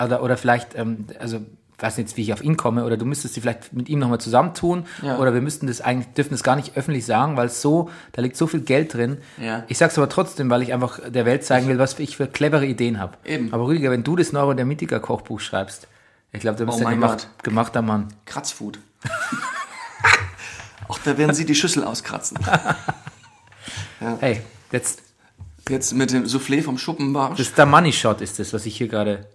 [0.04, 1.40] oder, oder vielleicht, ähm, also
[1.80, 4.20] weiß nicht, wie ich auf ihn komme, oder du müsstest sie vielleicht mit ihm nochmal
[4.20, 5.18] zusammentun, Ja.
[5.20, 8.38] oder wir müssten das eigentlich, dürfen das gar nicht öffentlich sagen, weil so, da liegt
[8.38, 9.18] so viel Geld drin.
[9.42, 9.66] Ja.
[9.68, 12.66] Ich sag's aber trotzdem, weil ich einfach der Welt zeigen will, was ich für clevere
[12.66, 13.18] Ideen habe.
[13.52, 15.88] Aber Rüdiger, wenn du das Neurodermitiker Kochbuch schreibst,
[16.34, 18.08] ich glaube, da bist Oh du ein gemacht, gemachter Mann.
[18.26, 18.80] Kratzfood.
[20.88, 22.38] Auch da werden sie die Schüssel auskratzen.
[24.20, 24.42] Hey,
[24.74, 25.02] jetzt,
[25.70, 27.38] Jetzt mit dem Soufflé vom Schuppenbarsch.
[27.38, 29.28] das ist der Money Shot, ist das, was ich hier gerade.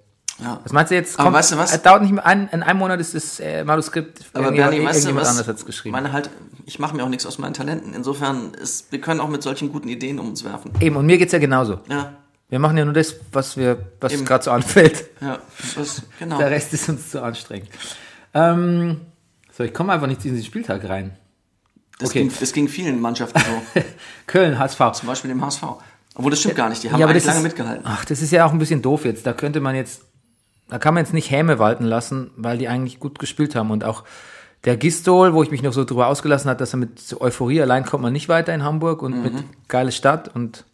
[0.43, 0.61] Ja.
[0.63, 1.19] Was meinst du jetzt?
[1.19, 1.73] Aber weißt du was?
[1.75, 4.21] Es dauert nicht mehr ein, in einem Monat ist das äh, Manuskript.
[4.35, 5.29] Aber Bernie, weißt du was?
[5.29, 5.93] anders hat's geschrieben.
[5.93, 6.29] Meine halt,
[6.67, 7.95] ich mache mir auch nichts aus meinen Talenten.
[7.95, 10.71] Insofern, ist, wir können auch mit solchen guten Ideen um uns werfen.
[10.81, 11.81] Eben, und mir geht's ja genauso.
[11.89, 12.13] Ja,
[12.49, 15.07] Wir machen ja nur das, was wir, was gerade so anfällt.
[15.21, 15.39] ja,
[15.77, 16.39] das, genau.
[16.39, 17.69] Der Rest ist uns zu anstrengend.
[18.33, 19.03] Ähm,
[19.53, 21.17] so, ich komme einfach nicht in diesen Spieltag rein.
[21.99, 22.21] Das, okay.
[22.21, 23.83] ging, das ging vielen Mannschaften so.
[24.27, 24.79] Köln, HSV.
[24.93, 25.63] Zum Beispiel dem HSV.
[26.15, 26.83] Obwohl, das stimmt gar nicht.
[26.83, 27.85] Die haben Ja, aber das lange ist, mitgehalten.
[27.87, 29.27] Ach, das ist ja auch ein bisschen doof jetzt.
[29.27, 30.03] Da könnte man jetzt,
[30.69, 33.71] da kann man jetzt nicht Häme walten lassen, weil die eigentlich gut gespielt haben.
[33.71, 34.05] Und auch
[34.65, 37.85] der Gistol, wo ich mich noch so drüber ausgelassen hat, dass er mit Euphorie allein
[37.85, 39.33] kommt man nicht weiter in Hamburg und mit
[39.69, 40.65] geile Stadt und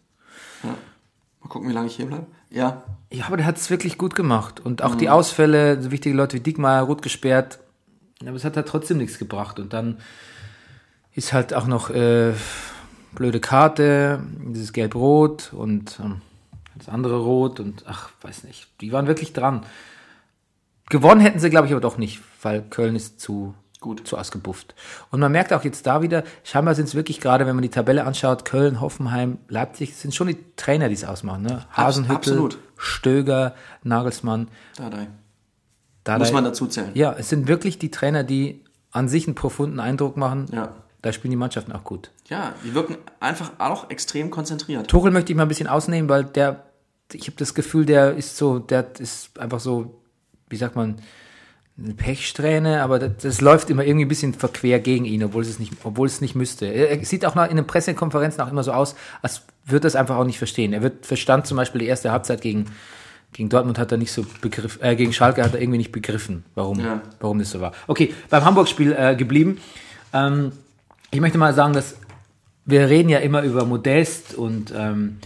[1.45, 2.25] Mal gucken, wie lange ich hier bleibe.
[2.49, 2.81] Ja,
[3.11, 4.59] ja, aber der hat es wirklich gut gemacht.
[4.59, 7.59] Und auch die Ausfälle, so wichtige Leute wie Diekmeyer, rot gesperrt,
[8.21, 9.59] aber es hat halt trotzdem nichts gebracht.
[9.59, 9.99] Und dann
[11.13, 12.33] ist halt auch noch äh,
[13.13, 16.21] blöde Karte, dieses Gelb-Rot und ähm,
[16.75, 18.67] das andere Rot und ach, weiß nicht.
[18.81, 19.67] Die waren wirklich dran.
[20.89, 23.53] Gewonnen hätten sie, glaube ich, aber doch nicht, weil Köln ist zu
[23.85, 24.07] Gut.
[24.07, 24.73] zu ausgebufft.
[25.11, 27.69] Und man merkt auch jetzt da wieder, scheinbar sind es wirklich gerade, wenn man die
[27.69, 31.43] Tabelle anschaut, Köln, Hoffenheim, Leipzig, sind schon die Trainer, die es ausmachen.
[31.43, 31.63] Ne?
[31.71, 32.57] Hasenhüttel, absolut.
[32.77, 34.47] Stöger, Nagelsmann.
[34.75, 35.07] Dardai.
[36.03, 36.25] Dardai.
[36.25, 36.89] Muss man dazu zählen.
[36.95, 40.47] Ja, es sind wirklich die Trainer, die an sich einen profunden Eindruck machen.
[40.51, 40.73] Ja.
[41.03, 42.09] Da spielen die Mannschaften auch gut.
[42.29, 44.87] Ja, die wirken einfach auch extrem konzentriert.
[44.87, 46.63] Tuchel möchte ich mal ein bisschen ausnehmen, weil der,
[47.13, 50.01] ich habe das Gefühl, der ist so, der ist einfach so,
[50.49, 50.95] wie sagt man,
[51.77, 55.59] eine Pechsträhne, aber das, das läuft immer irgendwie ein bisschen verquer gegen ihn, obwohl es
[55.59, 56.67] nicht, obwohl es nicht müsste.
[56.67, 60.15] Er sieht auch noch in den Pressekonferenzen auch immer so aus, als würde das einfach
[60.15, 60.71] auch nicht verstehen.
[60.71, 62.65] Er wird verstand zum Beispiel die erste Halbzeit gegen
[63.33, 66.45] gegen Dortmund hat er nicht so begriffen, äh, gegen Schalke hat er irgendwie nicht begriffen,
[66.55, 67.01] warum, Ja.
[67.19, 67.73] warum das so war.
[67.85, 69.57] Okay, beim Hamburg-Spiel äh, geblieben.
[70.13, 70.53] Ähm,
[71.11, 71.95] ich möchte mal sagen, dass
[72.63, 75.17] wir reden ja immer über Modest und ähm,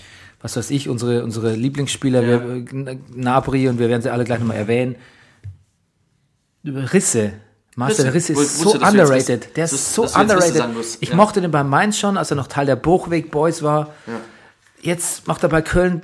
[0.42, 2.44] was weiß ich, unsere, unsere Lieblingsspieler, Ja.
[2.44, 4.96] wir, äh, Nabri und wir werden sie alle gleich nochmal erwähnen.
[6.66, 7.34] Risse.
[7.76, 8.34] Marcel Risse.
[8.34, 9.56] Risse ist so underrated.
[9.56, 10.64] Der ist so underrated.
[11.00, 11.16] Ich Ja.
[11.16, 13.94] mochte den bei Mainz schon, als er noch Teil der Bruchweg Boys war.
[14.06, 14.14] Ja.
[14.82, 16.04] Jetzt macht er bei Köln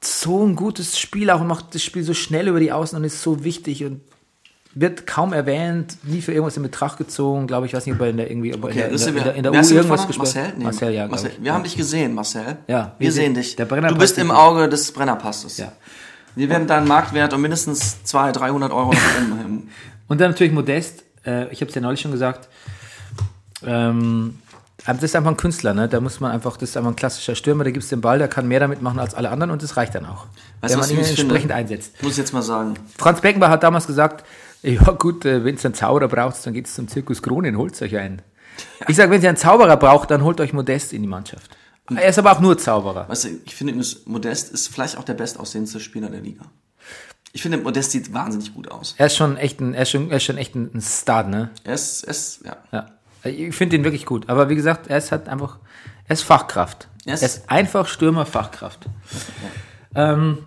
[0.00, 3.04] so ein gutes Spiel auch und macht das Spiel so schnell über die Außen und
[3.04, 4.00] ist so wichtig und
[4.74, 8.10] wird kaum erwähnt, nie für irgendwas in Betracht gezogen, glaube ich, weiß nicht, ob er
[8.10, 10.34] in der irgendwie Okay, in, der, in, der, in der U irgendwas gespielt.
[10.34, 10.52] Marcel?
[10.58, 11.42] Nee, Marcel, ja, ich.
[11.42, 12.58] Wir haben dich gesehen, Marcel.
[12.68, 13.56] Ja, wir, wir sehen sehen- dich.
[13.56, 15.56] du bist im Auge des Brennerpasses.
[15.56, 15.72] Ja.
[16.34, 18.92] Wir werden deinen Marktwert um mindestens 200, 300 Euro.
[20.08, 22.48] Und dann natürlich Modest, äh, ich habe es ja neulich schon gesagt,
[23.64, 24.38] ähm,
[24.84, 25.88] das ist einfach ein Künstler, ne?
[25.88, 28.28] Da muss man einfach, das ist einfach ein klassischer Stürmer, der gibt den Ball, der
[28.28, 30.26] kann mehr damit machen als alle anderen und das reicht dann auch.
[30.60, 31.22] Weißt wenn man ihn ich finde?
[31.22, 31.94] entsprechend einsetzt.
[31.96, 32.74] Ich muss jetzt mal sagen.
[32.96, 34.24] Franz Beckenbauer hat damals gesagt,
[34.62, 37.80] ja gut, äh, wenn es einen Zauberer braucht, dann geht es zum Zirkus Kronen, holt
[37.82, 38.22] euch einen.
[38.88, 41.50] Ich sage, wenn ihr einen Zauberer braucht, dann holt euch Modest in die Mannschaft.
[41.94, 43.08] Er ist aber auch nur Zauberer.
[43.08, 46.44] Weißt du, ich finde, Modest ist vielleicht auch der bestaussehendste Spieler der Liga.
[47.36, 48.94] Ich finde, Modest sieht wahnsinnig gut aus.
[48.96, 51.22] Er ist schon echt ein, er ist schon, er ist schon echt ein ein Star,
[51.22, 51.50] ne?
[51.64, 52.56] Er ist, er ist ja.
[52.72, 52.86] Ja.
[53.30, 54.30] Ich finde ihn wirklich gut.
[54.30, 55.58] Aber wie gesagt, er ist halt einfach,
[56.08, 56.88] er ist Fachkraft.
[57.04, 58.86] Er Er ist- einfach Stürmer Fachkraft.
[59.94, 60.38] Ähm,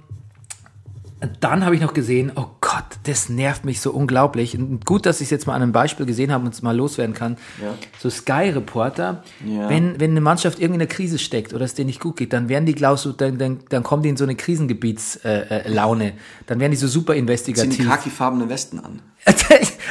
[1.41, 4.55] dann habe ich noch gesehen, oh Gott, das nervt mich so unglaublich.
[4.55, 6.75] Und gut, dass ich es jetzt mal an einem Beispiel gesehen habe und es mal
[6.77, 7.37] loswerden kann.
[7.59, 7.73] Ja.
[7.97, 9.69] So Sky-Reporter, Ja.
[9.69, 12.31] wenn, wenn eine Mannschaft irgendwie in einer Krise steckt oder es denen nicht gut geht,
[12.31, 15.49] dann werden die, glaubst du, dann, dann, dann kommen die in so eine Krisengebietslaune.
[15.49, 16.13] Äh, Laune.
[16.45, 17.87] dann werden die so super Ziehen investigativ.
[17.89, 19.01] khakifarbene Westen an.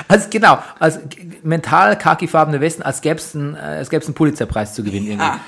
[0.07, 1.01] Also genau, als
[1.43, 5.07] mental khakifarbene Westen, als gäbe es einen, äh, als gäb's einen Pulitzerpreis zu gewinnen.
[5.09, 5.27] Irgendwie.
[5.27, 5.41] Ja.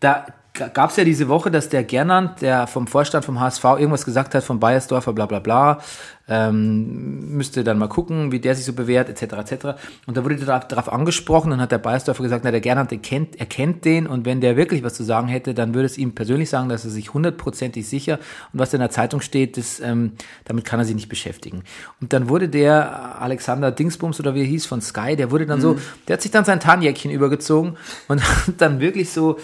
[0.00, 4.04] Da gab es ja diese Woche, dass der Gernand, der vom Vorstand vom HSV irgendwas
[4.04, 5.80] gesagt hat von Bayersdorfer, bla bla bla,
[6.28, 9.34] ähm, müsste dann mal gucken, wie der sich so bewährt, etc.
[9.34, 9.66] etc.
[10.06, 12.98] Und da wurde darauf, darauf angesprochen und hat der Bayersdorfer gesagt, na, der Gernand, der
[12.98, 15.98] kennt, er kennt den und wenn der wirklich was zu sagen hätte, dann würde es
[15.98, 18.20] ihm persönlich sagen, dass er sich hundertprozentig sicher
[18.52, 20.12] und was in der Zeitung steht, das, ähm,
[20.44, 21.64] damit kann er sich nicht beschäftigen.
[22.00, 25.60] Und dann wurde der Alexander Dingsbums oder wie er hieß von Sky, der wurde dann
[25.60, 29.36] so, der hat sich dann sein Tarnjäckchen übergezogen und hat dann wirklich so,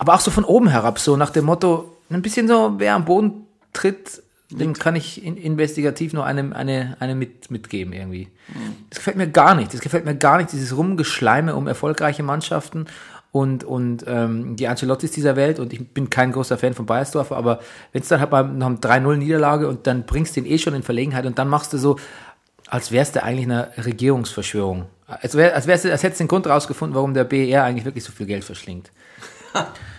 [0.00, 3.04] aber auch so von oben herab, so nach dem Motto, ein bisschen so, wer am
[3.04, 8.28] Boden tritt, dem kann ich in, investigativ nur eine, eine, eine mit, mitgeben irgendwie.
[8.88, 9.74] Das gefällt mir gar nicht.
[9.74, 12.86] Das gefällt mir gar nicht, dieses Rumgeschleime um erfolgreiche Mannschaften
[13.30, 15.60] und, und ähm, die Ancelottis dieser Welt.
[15.60, 17.60] Und ich bin kein großer Fan von Bayersdorfer, aber
[17.92, 20.72] wenn es dann halt mal noch eine 3-0-Niederlage und dann bringst du den eh schon
[20.72, 21.98] in Verlegenheit und dann machst du so,
[22.68, 24.86] als wärst du eigentlich eine Regierungsverschwörung.
[25.06, 27.84] Als, wär, als, wärst du, als hättest du den Grund rausgefunden, warum der BER eigentlich
[27.84, 28.90] wirklich so viel Geld verschlingt.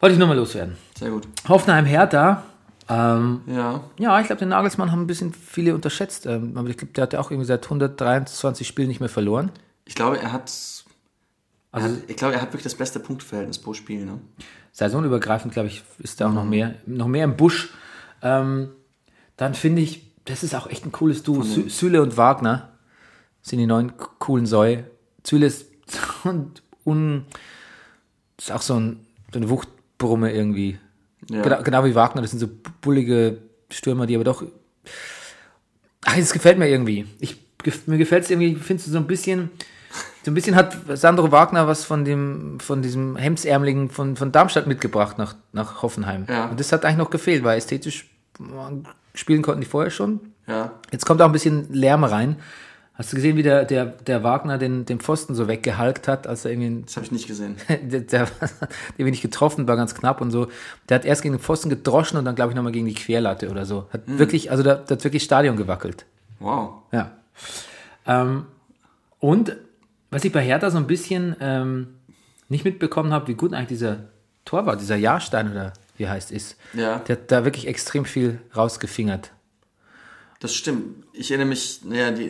[0.00, 0.76] Wollte ich nur mal loswerden.
[0.98, 1.28] Sehr gut.
[1.48, 2.42] Hoffenheim Hertha.
[2.88, 3.84] Ähm, Ja.
[3.98, 6.26] ja, ich glaube, den Nagelsmann haben ein bisschen viele unterschätzt.
[6.26, 9.52] Ähm, aber ich glaube, der hat ja auch irgendwie seit 123 Spielen nicht mehr verloren.
[9.84, 10.50] Ich glaube, er hat,
[11.72, 14.18] Also er hat, ich glaube, er hat wirklich das beste Punktverhältnis pro Spiel, ne?
[14.72, 17.70] saisonübergreifend, glaube ich, ist da auch noch mehr, noch mehr im Busch.
[18.22, 18.70] Ähm,
[19.36, 21.42] dann finde ich, das ist auch echt ein cooles Duo.
[21.42, 22.68] Sü Süle und Wagner
[23.42, 24.84] sind die neuen coolen Säue.
[25.26, 25.66] Süle ist,
[26.24, 27.26] und, un,
[28.38, 29.48] ist auch so, ein, so eine
[30.00, 30.78] Wuchtbrumme irgendwie.
[31.30, 31.42] Ja.
[31.42, 32.48] Genau, genau wie Wagner, das sind so
[32.80, 33.38] bullige
[33.70, 34.42] Stürmer, die aber doch.
[36.04, 37.06] Ach, das gefällt mir irgendwie.
[37.20, 37.36] Ich,
[37.86, 39.50] mir gefällt es irgendwie, findest du so ein bisschen.
[40.22, 44.66] So ein bisschen hat Sandro Wagner was von dem, von diesem Hemdsärmeligen von, von Darmstadt
[44.66, 46.26] mitgebracht nach, nach Hoffenheim.
[46.28, 46.46] Ja.
[46.50, 48.44] Und das hat eigentlich noch gefehlt, weil ästhetisch äh,
[49.14, 50.20] spielen konnten die vorher schon.
[50.46, 50.72] Ja.
[50.92, 52.36] Jetzt kommt auch ein bisschen Lärm rein.
[53.00, 56.44] Hast du gesehen, wie der, der, der Wagner den, den Pfosten so weggehalkt hat, als
[56.44, 57.56] er irgendwie Das habe ich nicht gesehen.
[57.68, 58.28] der, der, der
[58.98, 60.48] wenig getroffen, war ganz knapp und so.
[60.86, 63.48] Der hat erst gegen den Pfosten gedroschen und dann, glaube ich, nochmal gegen die Querlatte
[63.48, 63.86] oder so.
[63.90, 66.04] Hat wirklich, also da, da hat wirklich Stadion gewackelt.
[66.40, 66.82] Wow.
[66.92, 67.12] Ja.
[68.06, 68.44] Ähm,
[69.18, 69.56] und
[70.10, 71.86] was ich bei Hertha so ein bisschen ähm,
[72.50, 74.10] nicht mitbekommen habe, wie gut eigentlich dieser
[74.44, 76.58] Torwart, dieser Jahrstein oder wie heißt, ist.
[76.74, 76.98] Ja.
[76.98, 79.30] Der hat da wirklich extrem viel rausgefingert.
[80.40, 81.04] Das stimmt.
[81.12, 82.24] Ich erinnere mich, naja, die,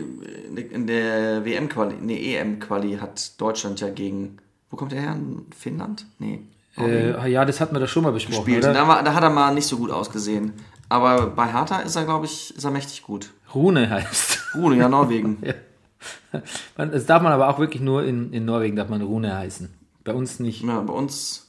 [0.71, 4.37] in der WM-Quali, nee, EM-Quali hat Deutschland ja gegen,
[4.71, 5.17] wo kommt der her?
[5.57, 6.07] Finnland?
[6.19, 6.41] Nee.
[6.77, 8.45] Äh, ja, das hatten wir da schon mal besprochen.
[8.45, 8.65] gespielt.
[8.65, 8.75] Oder?
[8.75, 10.53] Da, da hat er mal nicht so gut ausgesehen.
[10.89, 13.31] Aber bei Hertha ist er, glaube ich, ist er mächtig gut.
[13.55, 14.55] Rune heißt.
[14.57, 15.39] Rune, ja, Norwegen.
[16.77, 19.69] Man- Das darf man aber auch wirklich nur in, in Norwegen, darf man Rune heißen.
[20.05, 20.63] Bei uns nicht.
[20.65, 21.47] Ja, bei uns,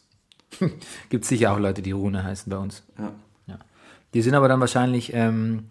[1.10, 2.84] Gibt sicher auch Leute, die Rune heißen bei uns.
[3.00, 3.12] ja.
[3.48, 3.58] Ja.
[4.14, 5.66] Die sind aber dann wahrscheinlich, ähm,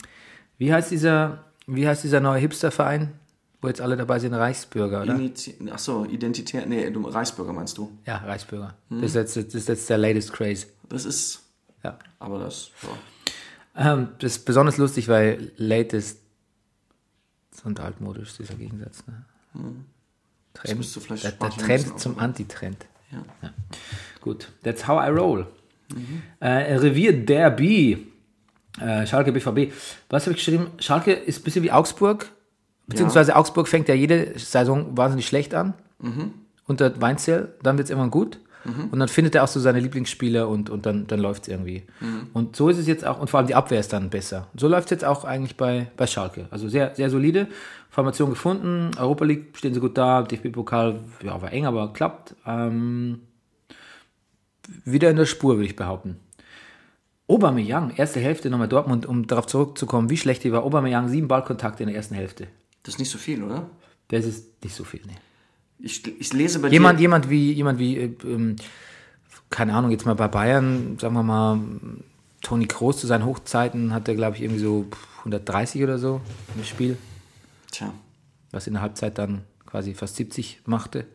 [0.60, 3.12] wie heißt dieser, wie heißt dieser neue Hipsterverein,
[3.62, 5.14] wo jetzt alle dabei sind, Reichsbürger, oder?
[5.14, 7.90] Initi Ach so, Identitär, nee, du, Reichsbürger meinst du.
[8.06, 8.74] Ja, Reichsbürger.
[8.90, 10.66] Das, ist jetzt, das ist jetzt der latest craze.
[10.90, 11.40] Das ist,
[11.82, 11.98] Ja.
[12.18, 13.92] aber das, ja.
[13.94, 16.18] Ähm, das ist besonders lustig, weil latest
[17.64, 19.02] und altmodisch, dieser Gegensatz.
[19.06, 19.24] Ne?
[20.52, 22.86] Trend, du vielleicht der, der Trend zum Antitrend.
[23.10, 23.24] Ja.
[24.20, 25.46] Gut, that's how I roll.
[26.40, 28.09] Äh, Revier Derby.
[28.80, 29.72] Äh, Schalke BVB.
[30.08, 30.68] Was habe ich geschrieben?
[30.78, 32.30] Schalke ist ein bisschen wie Augsburg.
[32.86, 35.74] Beziehungsweise Augsburg fängt ja jede Saison wahnsinnig schlecht an.
[36.66, 37.54] Unter Weinzell.
[37.62, 38.38] Dann wird es irgendwann gut.
[38.92, 41.84] Und dann findet er auch so seine Lieblingsspieler und, und dann, dann läuft es irgendwie.
[42.34, 44.48] Und so ist es jetzt auch, und vor allem die Abwehr ist dann besser.
[44.54, 46.46] So läuft es jetzt auch eigentlich bei, bei Schalke.
[46.50, 47.46] Also sehr, sehr solide.
[47.88, 48.90] Formation gefunden.
[48.98, 50.22] Europa League stehen sie gut da.
[50.22, 52.34] DFB-Pokal, ja, war eng, aber klappt.
[52.46, 53.20] Ähm,
[54.84, 56.16] wieder in der Spur, würde ich behaupten.
[57.30, 60.64] Aubameyang, erste Hälfte nochmal Dortmund, um darauf zurückzukommen, wie schlecht die war.
[60.64, 62.48] Aubameyang, sieben Ballkontakte in der ersten Hälfte.
[62.82, 63.70] Das ist nicht so viel, oder?
[64.08, 65.14] Das ist nicht so viel, ne.
[65.78, 67.02] Ich, ich lese bei Jemand, dir.
[67.02, 68.56] jemand wie, jemand wie, äh, ähm,
[69.48, 71.60] keine Ahnung, jetzt mal bei Bayern, sagen wir mal,
[72.42, 74.86] Toni Kroos zu seinen Hochzeiten hat er, glaube ich, irgendwie so
[75.20, 76.20] 130 oder so
[76.56, 76.98] im Spiel,
[77.70, 77.92] Tja.
[78.50, 81.06] was in der Halbzeit dann quasi fast 70 machte.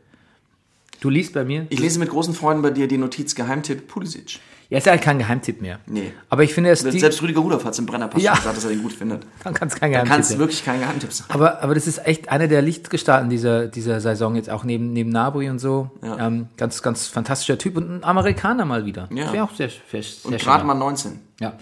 [1.01, 1.67] Du liest bei mir?
[1.69, 4.39] Ich lese mit großen Freuden bei dir die Notiz Geheimtipp Pulisic.
[4.69, 5.79] Ja, ist ja kein Geheimtipp mehr.
[5.85, 6.11] Nee.
[6.29, 8.33] Aber ich finde, dass die, Selbst Rüdiger Rudolph hat es im Brennerpass Ja.
[8.33, 9.25] gesagt, dass er den gut findet.
[9.43, 11.27] dann kann es kein Geheimtipp kann es wirklich kein Geheimtipp sein.
[11.29, 15.11] Aber, aber das ist echt eine der Lichtgestalten dieser, dieser Saison, jetzt auch neben, neben
[15.11, 15.91] Nabri und so.
[16.01, 16.27] Ja.
[16.27, 19.07] Ähm, ganz, ganz fantastischer Typ und ein Amerikaner mal wieder.
[19.13, 19.25] Ja.
[19.25, 21.19] Das wäre auch sehr, sehr, sehr Und gerade mal 19.
[21.39, 21.53] Ja.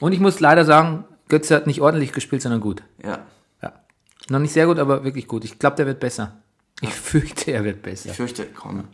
[0.00, 2.82] Und ich muss leider sagen, Götze hat nicht ordentlich gespielt, sondern gut.
[3.02, 3.18] Ja.
[3.62, 3.72] Ja.
[4.28, 5.44] Noch nicht sehr gut, aber wirklich gut.
[5.44, 6.36] Ich glaube, der wird besser.
[6.80, 8.10] Ich fürchte, er wird besser.
[8.10, 8.84] Ich fürchte, komm.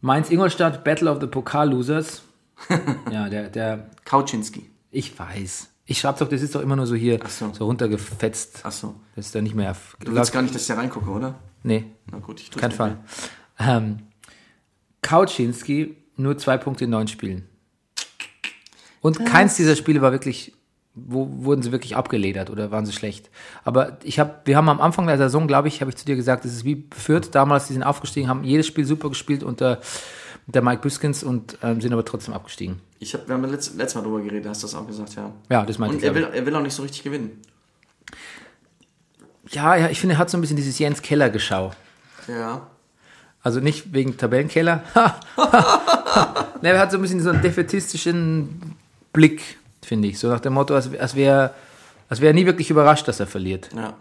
[0.00, 2.22] Mainz-Ingolstadt, Battle of the Pokal-Losers.
[3.10, 4.70] ja, der, der, Kauczynski.
[4.90, 5.68] ich weiß.
[5.86, 7.50] Ich schreibe doch, das ist doch immer nur so hier, so.
[7.52, 7.64] so.
[7.64, 8.60] runtergefetzt.
[8.62, 8.94] Ach so.
[9.16, 9.74] Das ist da nicht mehr.
[10.00, 11.34] Du willst gar nicht, dass ich da reingucke, oder?
[11.62, 12.98] nee, Na gut, ich tu's kein Fall.
[13.58, 14.00] Ähm,
[15.02, 17.48] Kauczynski, nur zwei Punkte in neun Spielen.
[19.00, 20.52] Und keins dieser Spiele war wirklich,
[20.94, 23.30] wo wurden sie wirklich abgeledert oder waren sie schlecht.
[23.64, 26.16] Aber ich habe, wir haben am Anfang der Saison, glaube ich, habe ich zu dir
[26.16, 29.80] gesagt, das ist wie Fürth damals, die sind aufgestiegen, haben jedes Spiel super gespielt unter,
[30.48, 32.80] unter Mike Büskens und ähm, sind aber trotzdem abgestiegen.
[32.98, 35.30] Ich hab, wir haben letztes, letztes Mal drüber geredet, hast du das auch gesagt, ja.
[35.48, 36.08] Ja, das meinte Und ich.
[36.08, 37.40] er glaub will, er will auch nicht so richtig gewinnen.
[39.50, 41.72] Ja, ja, ich finde, er hat so ein bisschen dieses Jens Keller-Geschau.
[42.26, 42.66] Ja.
[43.42, 44.82] Also nicht wegen Tabellenkeller.
[46.62, 48.74] ne, er hat so ein bisschen so einen defetistischen
[49.12, 50.18] Blick, finde ich.
[50.18, 51.52] So nach dem Motto, als, als wäre
[52.08, 53.68] als wär er nie wirklich überrascht, dass er verliert.
[53.74, 53.94] Ja.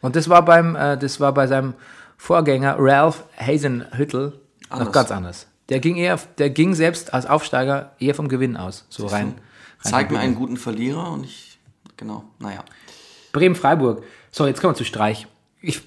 [0.00, 1.74] Und das war beim, äh, das war bei seinem
[2.16, 4.32] Vorgänger Ralph Hasenhüttel
[4.70, 5.46] noch ganz anders.
[5.68, 8.86] Der ging eher, der ging selbst als Aufsteiger eher vom Gewinn aus.
[8.88, 9.28] So rein.
[9.28, 9.34] rein
[9.80, 11.58] Zeig mir einen guten Verlierer und ich.
[11.96, 12.64] Genau, naja.
[13.32, 14.02] Bremen-Freiburg.
[14.30, 15.26] So, jetzt kommen wir zu Streich.
[15.60, 15.82] Ich,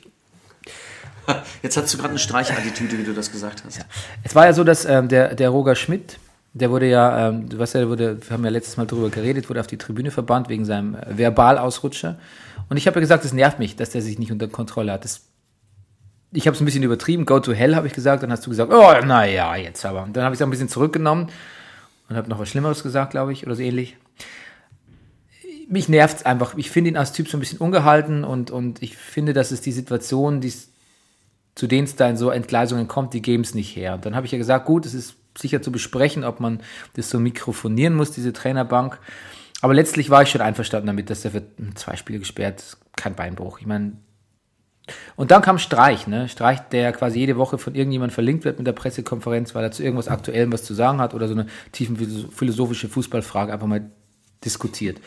[1.61, 3.85] Jetzt hast du gerade eine Streichattitüde, wie du das gesagt hast.
[4.23, 6.19] Es war ja so, dass ähm, der, der Roger Schmidt,
[6.53, 9.49] der wurde ja, ähm, du weißt ja, wurde, wir haben ja letztes Mal drüber geredet,
[9.49, 12.17] wurde auf die Tribüne verbannt wegen seinem Verbalausrutscher.
[12.69, 15.03] Und ich habe ja gesagt, das nervt mich, dass der sich nicht unter Kontrolle hat.
[15.03, 15.21] Das,
[16.31, 18.23] ich habe es ein bisschen übertrieben, go to hell, habe ich gesagt.
[18.23, 20.03] Dann hast du gesagt, oh, naja, jetzt aber.
[20.03, 21.29] Und dann habe ich es ein bisschen zurückgenommen
[22.09, 23.97] und habe noch was Schlimmeres gesagt, glaube ich, oder so ähnlich.
[25.69, 26.55] Mich nervt es einfach.
[26.57, 29.61] Ich finde ihn als Typ so ein bisschen ungehalten und, und ich finde, dass es
[29.61, 30.69] die Situation, die es
[31.55, 33.95] zu denen es da in so Entgleisungen kommt, die geben es nicht her.
[33.95, 36.61] Und dann habe ich ja gesagt, gut, es ist sicher zu besprechen, ob man
[36.93, 38.99] das so mikrofonieren muss, diese Trainerbank.
[39.61, 43.59] Aber letztlich war ich schon einverstanden damit, dass der wird zwei Spiele gesperrt, kein Beinbruch.
[43.59, 43.93] Ich meine,
[45.15, 46.29] und dann kam Streich, ne?
[46.29, 49.83] Streich, der quasi jede Woche von irgendjemandem verlinkt wird mit der Pressekonferenz, weil er zu
[49.83, 51.97] irgendwas Aktuellem was zu sagen hat oder so eine tiefen
[52.31, 53.89] philosophische Fußballfrage einfach mal
[54.43, 54.99] diskutiert.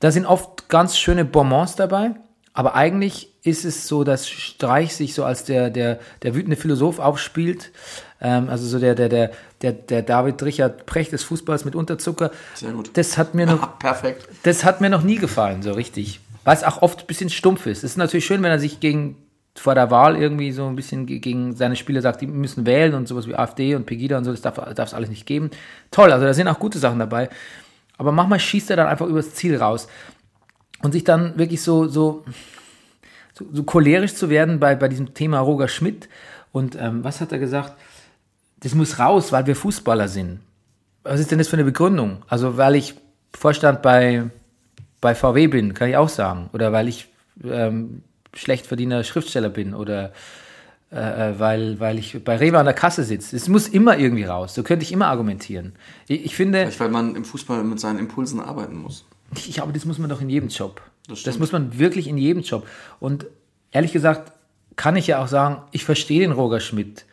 [0.00, 2.14] Da sind oft ganz schöne Bonbons dabei,
[2.52, 6.98] aber eigentlich ist es so, dass Streich sich so als der, der, der wütende Philosoph
[6.98, 7.72] aufspielt.
[8.20, 12.30] Ähm, also so der, der, der, der, der David Richard Precht des Fußballs mit Unterzucker.
[12.54, 12.90] Sehr gut.
[12.94, 14.28] Das hat mir noch, perfekt.
[14.44, 16.20] das hat mir noch nie gefallen, so richtig.
[16.44, 17.78] Es auch oft ein bisschen stumpf ist.
[17.78, 19.16] Es ist natürlich schön, wenn er sich gegen
[19.56, 22.94] vor der Wahl irgendwie so ein bisschen ge- gegen seine Spieler sagt, die müssen wählen
[22.94, 25.50] und sowas wie AfD und Pegida und so, das darf es alles nicht geben.
[25.90, 27.30] Toll, also da sind auch gute Sachen dabei.
[27.96, 29.86] Aber manchmal schießt er dann einfach übers Ziel raus.
[30.82, 32.24] Und sich dann wirklich so, so,
[33.32, 36.08] so, so cholerisch zu werden bei, bei diesem Thema Roger Schmidt.
[36.52, 37.74] Und ähm, was hat er gesagt?
[38.58, 40.40] Das muss raus, weil wir Fußballer sind.
[41.04, 42.22] Was ist denn das für eine Begründung?
[42.28, 42.94] Also, weil ich
[43.34, 44.24] Vorstand bei,
[45.04, 46.48] bei VW bin, kann ich auch sagen.
[46.54, 47.08] Oder weil ich
[47.44, 48.00] ähm,
[48.32, 49.74] schlecht verdiener Schriftsteller bin.
[49.74, 50.14] Oder
[50.90, 53.36] äh, äh, weil, weil ich bei Rewe an der Kasse sitze.
[53.36, 54.54] Es muss immer irgendwie raus.
[54.54, 55.74] So könnte ich immer argumentieren.
[56.08, 59.04] Ich, ich finde, Vielleicht, weil man im Fußball mit seinen Impulsen arbeiten muss.
[59.46, 60.80] ich, aber das muss man doch in jedem Job.
[61.06, 62.66] Das Das, muss man wirklich in jedem Job.
[62.98, 63.26] Und
[63.72, 64.32] ehrlich gesagt,
[64.76, 67.04] kann ich ja auch sagen, ich verstehe den Roger Schmidt.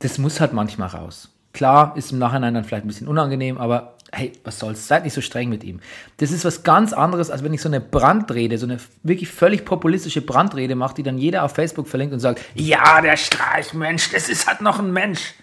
[0.00, 1.30] Das muss halt manchmal raus.
[1.52, 5.12] Klar, ist im Nachhinein dann vielleicht ein bisschen unangenehm, aber hey, was soll's, seid nicht
[5.12, 5.80] so streng mit ihm.
[6.16, 9.64] Das ist was ganz anderes, als wenn ich so eine Brandrede, so eine wirklich völlig
[9.64, 14.10] populistische Brandrede mache, die dann jeder auf Facebook verlinkt und sagt, ja, der Streich, Mensch,
[14.10, 15.34] das ist halt noch ein Mensch.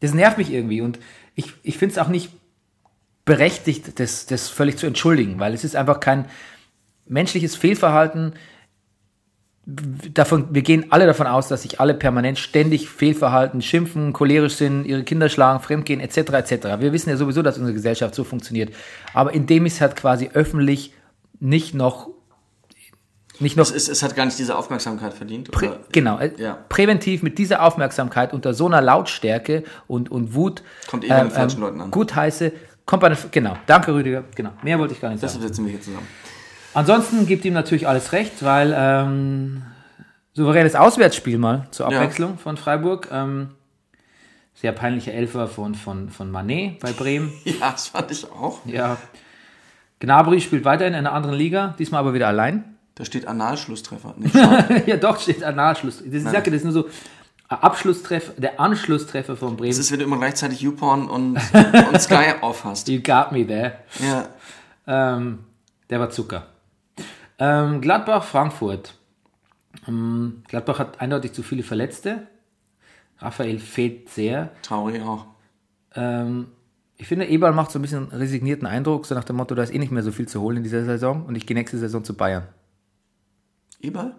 [0.00, 0.98] Das nervt mich irgendwie und
[1.34, 2.30] ich, ich finde es auch nicht
[3.24, 6.26] berechtigt, das, das völlig zu entschuldigen, weil es ist einfach kein
[7.06, 8.34] menschliches Fehlverhalten,
[10.14, 14.86] davon, wir gehen alle davon aus, dass sich alle permanent ständig fehlverhalten, schimpfen, cholerisch sind,
[14.86, 16.16] ihre Kinder schlagen, fremdgehen, etc.
[16.16, 16.52] etc.
[16.80, 18.74] Wir wissen ja sowieso, dass unsere Gesellschaft so funktioniert.
[19.12, 20.94] Aber indem es halt quasi öffentlich
[21.38, 22.08] nicht noch
[23.40, 25.50] nicht noch Es, ist, es hat gar nicht diese Aufmerksamkeit verdient.
[25.52, 25.80] Prä Oder?
[25.92, 26.58] genau, äh, Ja.
[26.68, 31.30] präventiv mit dieser Aufmerksamkeit unter so einer Lautstärke und, und Wut Kommt eh bei den
[31.30, 31.92] falschen Leuten an.
[31.92, 32.50] gut heiße,
[32.84, 35.34] kommt bei den, genau, danke Rüdiger, genau, mehr wollte ich gar nicht sagen.
[35.34, 36.08] Deshalb sitzen wir hier zusammen.
[36.78, 39.64] Ansonsten gibt ihm natürlich alles recht, weil ähm,
[40.32, 41.98] souveränes Auswärtsspiel mal zur Ja.
[41.98, 43.08] Abwechslung von Freiburg.
[43.10, 43.48] Ähm,
[44.54, 47.32] sehr peinlicher Elfer von, von, von Manet bei Bremen.
[47.44, 48.60] Ja, das fand ich auch.
[48.64, 48.96] Ja.
[49.98, 52.76] Gnabry spielt weiterhin in einer anderen Liga, diesmal aber wieder allein.
[52.94, 54.14] Da steht Analschlusstreffer.
[54.16, 54.84] Nicht schade.
[54.86, 55.98] ja, doch, steht ein Nachschluss.
[55.98, 56.88] Das, ich sage, das ist nur so
[57.48, 59.70] Abschlusstreffer, der Anschlusstreffer von Bremen.
[59.70, 61.40] Das ist, wenn du immer gleichzeitig YouPorn und,
[61.92, 62.86] und Sky aufhast.
[62.88, 63.72] You got me there.
[64.00, 64.28] Ja.
[65.16, 65.40] Ähm,
[65.90, 66.46] der war Zucker.
[67.38, 68.94] Ähm, Gladbach, Frankfurt.
[69.86, 72.26] Ähm, Gladbach hat eindeutig zu viele Verletzte.
[73.18, 74.50] Raphael fehlt sehr.
[74.62, 75.26] Traurig auch.
[75.94, 76.48] Ähm,
[76.96, 79.62] ich finde, Eberl macht so ein bisschen einen resignierten Eindruck, so nach dem Motto, da
[79.62, 81.78] ist eh nicht mehr so viel zu holen in dieser Saison und ich gehe nächste
[81.78, 82.46] Saison zu Bayern.
[83.80, 84.14] Eberl?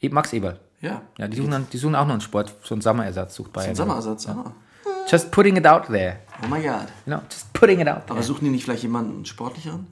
[0.00, 0.60] E- Max Eberl.
[0.80, 1.02] Ja.
[1.16, 3.70] Ja, die suchen, dann, die suchen auch noch einen Sport, so einen Sommerersatz sucht Bayern.
[3.70, 4.28] Ein Sommerersatz.
[4.28, 4.52] Ah.
[5.08, 6.18] Just putting it out there.
[6.42, 6.86] Oh my god.
[7.06, 8.12] You know, just putting it out there.
[8.12, 9.86] Aber suchen die nicht vielleicht jemanden sportlicheren?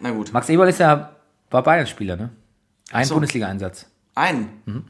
[0.00, 0.32] Na gut.
[0.32, 1.14] Max Eberl ist ja,
[1.50, 2.30] war Bayern-Spieler, ne?
[2.92, 3.14] Ein so.
[3.14, 3.86] Bundesliga-Einsatz.
[4.14, 4.84] Einen.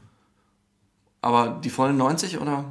[1.21, 2.65] Aber die vollen 90 oder?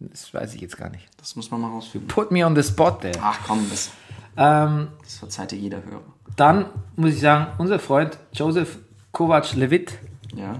[0.00, 1.08] Das weiß ich jetzt gar nicht.
[1.16, 2.08] Das muss man mal rausfinden.
[2.08, 3.18] Put me on the spot there.
[3.22, 3.90] Ach komm, das,
[4.36, 6.02] Ähm, das verzeiht dir jeder Hörer.
[6.36, 6.66] dann
[6.96, 8.78] muss ich sagen, unser Freund Joseph
[9.12, 9.98] Kovac-Levitt,
[10.34, 10.56] Ja.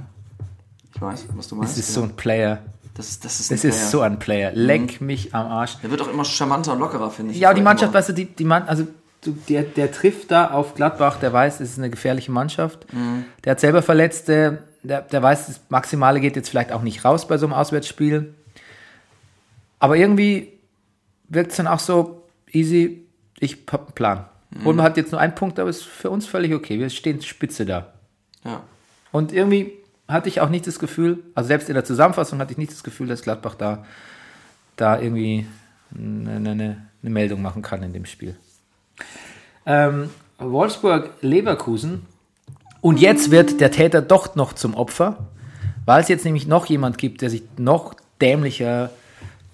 [0.94, 1.78] Ich weiß, was du das meinst.
[1.78, 1.94] ist ja.
[1.94, 2.58] so ein Player.
[2.94, 4.50] das ist, das ist, Das ein ist so ein Player.
[4.52, 5.76] Leck mich am Arsch.
[5.82, 7.38] Der wird auch immer charmanter und lockerer, finde ich.
[7.38, 7.70] Ja, die Immer.
[7.70, 8.88] Mannschaft, weißt du, die, die Mann, also
[9.22, 12.86] du, der, der trifft da auf Gladbach, der weiß, es ist eine gefährliche Mannschaft.
[13.44, 17.26] Der hat selber Verletzte, der, der weiß, das Maximale geht jetzt vielleicht auch nicht raus
[17.26, 18.34] bei so einem Auswärtsspiel.
[19.78, 20.52] Aber irgendwie
[21.28, 23.06] wirkt es dann auch so easy,
[23.38, 24.24] ich hab einen Plan.
[24.64, 26.78] Und man hat jetzt nur einen Punkt, aber ist für uns völlig okay.
[26.78, 27.92] Wir stehen spitze da.
[28.44, 28.62] Ja.
[29.12, 29.72] Und irgendwie
[30.08, 32.82] hatte ich auch nicht das Gefühl, also selbst in der Zusammenfassung hatte ich nicht das
[32.82, 33.84] Gefühl, dass Gladbach da,
[34.76, 35.46] da irgendwie
[35.94, 36.52] eine, eine,
[37.02, 38.36] eine Meldung machen kann in dem Spiel.
[39.66, 42.06] Ähm, Wolfsburg-Leverkusen.
[42.80, 45.28] Und jetzt wird der Täter doch noch zum Opfer,
[45.84, 48.90] weil es jetzt nämlich noch jemand gibt, der sich noch dämlicher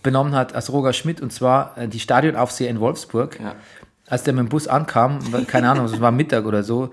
[0.03, 3.55] benommen hat als Roger Schmidt, und zwar äh, die Stadionaufseher in Wolfsburg Ja.
[4.07, 6.91] als der mit dem Bus ankam, keine Ahnung, es war Mittag oder so,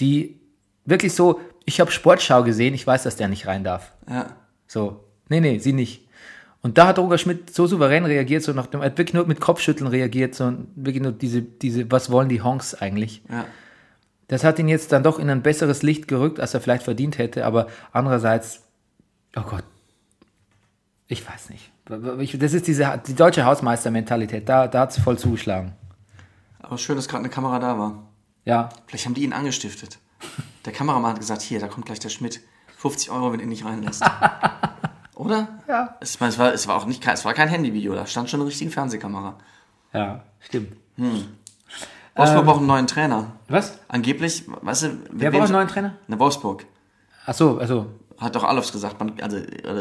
[0.00, 0.40] die
[0.86, 3.92] wirklich so, ich habe Sportschau gesehen, ich weiß, dass der nicht rein darf.
[4.08, 4.28] Ja.
[4.66, 6.03] So, nee, nee, sie nicht.
[6.64, 9.26] Und da hat Roger Schmidt so souverän reagiert, so nach dem, er hat wirklich nur
[9.26, 13.22] mit Kopfschütteln reagiert, so wirklich nur diese, diese, was wollen die Honks eigentlich?
[13.30, 13.44] Ja.
[14.28, 17.18] Das hat ihn jetzt dann doch in ein besseres Licht gerückt, als er vielleicht verdient
[17.18, 18.62] hätte, aber andererseits,
[19.36, 19.62] oh Gott,
[21.06, 21.70] ich weiß nicht.
[22.20, 25.74] Ich- Das ist diese, die deutsche Hausmeistermentalität, da, da hat es voll zugeschlagen.
[26.60, 28.08] Aber schön, dass gerade eine Kamera da war.
[28.46, 29.98] Ja, Vielleicht haben die ihn angestiftet.
[30.64, 32.40] Der Kameramann hat gesagt, hier, da kommt gleich der Schmidt.
[32.78, 34.02] 50 Euro, wenn ihr ihn nicht reinlässt.
[35.14, 35.48] Oder?
[35.68, 35.96] Ja.
[36.00, 38.28] Es, war- es, war, es war auch nicht kein, es war kein Handyvideo, da stand
[38.30, 39.36] schon eine richtige Fernsehkamera.
[39.92, 40.72] ja, stimmt.
[42.16, 43.32] Wolfsburg braucht einen neuen Trainer.
[43.48, 43.78] Was?
[43.88, 45.94] Angeblich, weißt du, Wer braucht einen neuen Trainer?
[46.06, 46.64] Ne, Wolfsburg.
[47.26, 47.86] Ach so, also,
[48.18, 49.36] Hat doch Alofs gesagt, man, also,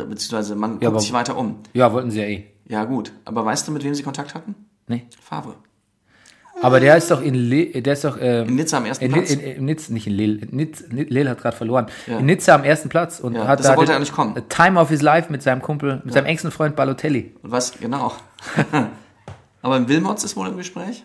[0.07, 1.59] beziehungsweise man Ja, guckt aber- sich weiter um.
[1.73, 2.47] ja, wollten sie ja eh.
[2.65, 3.11] Ja, gut.
[3.25, 4.55] Aber weißt du, mit wem sie Kontakt hatten?
[4.87, 5.05] Nee.
[5.21, 5.55] Favre.
[6.61, 9.11] Aber der ist doch in Lille, der ist doch, ähm, In Nizza am ersten in,
[9.11, 9.31] Platz.
[9.31, 11.87] in, in, Nizza, nicht in Lille, in Nizza, Lille hat gerade verloren.
[12.07, 12.19] Ja.
[12.19, 14.35] In Nizza am ersten Platz und Ja, hat da wollte den- er nicht kommen.
[14.49, 17.35] Time of his life mit seinem Kumpel, mit seinem engsten Freund Balotelli.
[17.41, 18.13] Und was, genau.
[19.61, 21.03] Aber im Wilmots ist wohl im Gespräch.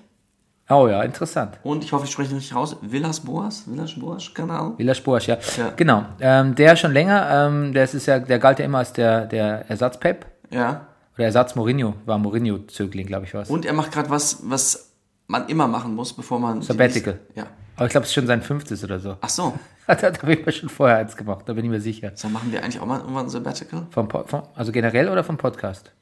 [0.70, 1.58] Oh ja, interessant.
[1.62, 2.76] Und ich hoffe, ich spreche richtig raus.
[2.82, 3.64] Villas Boas?
[3.66, 4.74] Villas Boas, genau.
[4.76, 5.38] Villa Sporsch, ja.
[5.56, 5.70] Ja.
[5.74, 6.04] Genau.
[6.20, 9.64] Ähm, der schon länger, ähm, der ist ja, der galt ja immer als der, der
[9.70, 10.88] Ersatz Pep Ja.
[11.16, 13.48] oder Ersatz Mourinho, war Mourinho-Zögling, glaube ich was.
[13.48, 14.87] Und er macht gerade was, was
[15.28, 16.60] man immer machen muss, bevor man.
[16.62, 17.14] Sabbatical.
[17.14, 17.46] nächste- Ja.
[17.76, 19.16] Aber ich glaube, es ist schon sein fünftes oder so.
[19.20, 19.56] Ach so.
[19.86, 22.10] Hat er da wir schon vorher eins gemacht, da bin ich mir sicher.
[22.16, 23.86] So machen wir eigentlich auch mal irgendwann ein Sabbatical?
[23.90, 25.92] Vom, vom, also generell oder vom Podcast?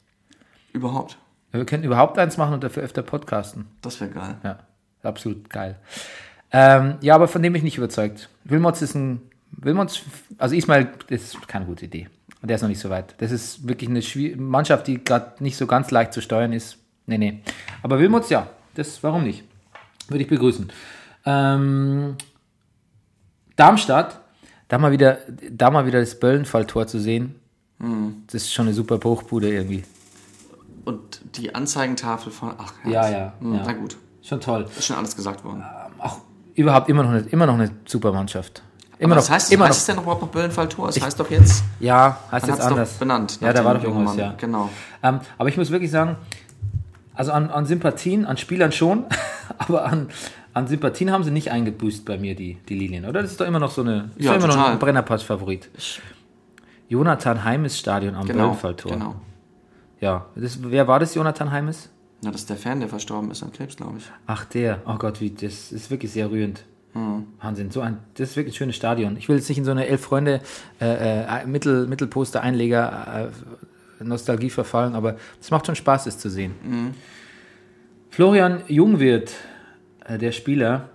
[0.72, 1.18] Überhaupt.
[1.53, 3.66] Wir können überhaupt eins machen und dafür öfter podcasten.
[3.83, 4.37] Das wäre geil.
[4.43, 4.59] Ja,
[5.03, 5.77] absolut geil.
[6.53, 8.29] Ähm, ja, aber von dem bin ich nicht überzeugt.
[8.45, 9.20] Wilmots ist ein.
[9.53, 10.03] Wilmots,
[10.39, 12.09] also Ismail, das ist keine gute Idee.
[12.43, 13.14] Und der ist noch nicht so weit.
[13.18, 16.79] Das ist wirklich eine schwier- Mannschaft, die gerade nicht so ganz leicht zu steuern ist.
[17.07, 17.43] Nee, nee.
[17.83, 18.49] Aber Wilmots, ja.
[18.77, 19.43] Das, warum nicht?
[20.09, 20.70] Würde ich begrüßen.
[21.24, 22.16] Ähm,
[23.57, 24.20] Darmstadt,
[24.68, 25.18] da mal wieder,
[25.51, 27.35] da mal wieder das Böllenfalltor zu sehen.
[28.27, 29.85] Das ist schon eine super Bruchbude irgendwie.
[30.85, 32.55] Und die Anzeigentafel von.
[32.59, 33.62] Ach, Ja, ja, Hm, ja.
[33.66, 33.97] Na gut.
[34.22, 34.66] Schon toll.
[34.79, 35.62] Ist schon alles gesagt worden.
[35.99, 36.18] auch
[36.55, 38.62] überhaupt immer noch eine, immer noch eine super Mannschaft.
[38.99, 39.22] Immer Aber noch.
[39.22, 39.77] Was heißt, immer heißt noch.
[39.79, 40.89] es denn überhaupt noch Böllenfall-Tor?
[40.89, 42.93] Es heißt doch jetzt, Ja, heißt jetzt anders.
[42.95, 43.39] doch benannt.
[43.43, 44.18] Ja, da war doch irgendwas, Mann.
[44.18, 44.35] ja.
[44.39, 44.70] Genau.
[45.03, 46.16] Ähm, aber ich muss wirklich sagen,
[47.16, 49.04] also an, an Sympathien, an Spielern schon,
[49.58, 50.08] aber an,
[50.54, 53.22] an Sympathien haben sie nicht eingeboost bei mir, die, die Lilien, oder?
[53.22, 55.68] Das ist doch immer noch so eine, ist Ja, doch immer noch ein Brennerpass-Favorit.
[56.88, 58.92] Jonathan Heimes Stadion am Genau, Böllenfalltor.
[58.92, 59.16] genau.
[60.00, 61.88] Ja, das, wer war das, Jonathan Heimes?
[62.22, 64.04] Ja, das ist der Fan, der verstorben ist an Krebs, glaube ich.
[64.26, 64.80] Ach, der.
[64.86, 66.64] Oh Gott, wie, das ist wirklich sehr rührend.
[66.92, 67.26] Hm.
[67.42, 69.16] Wahnsinn, so ein, das ist wirklich ein schönes Stadion.
[69.18, 70.40] Ich will jetzt nicht in so eine elf Freunde
[70.80, 76.28] äh, äh, Mittel, Mittelposter Einleger äh, Nostalgie verfallen, aber es macht schon Spaß, es zu
[76.30, 76.55] sehen.
[76.62, 76.94] Mhm.
[78.11, 79.32] Florian Jungwirth,
[80.05, 80.88] äh, der Spieler,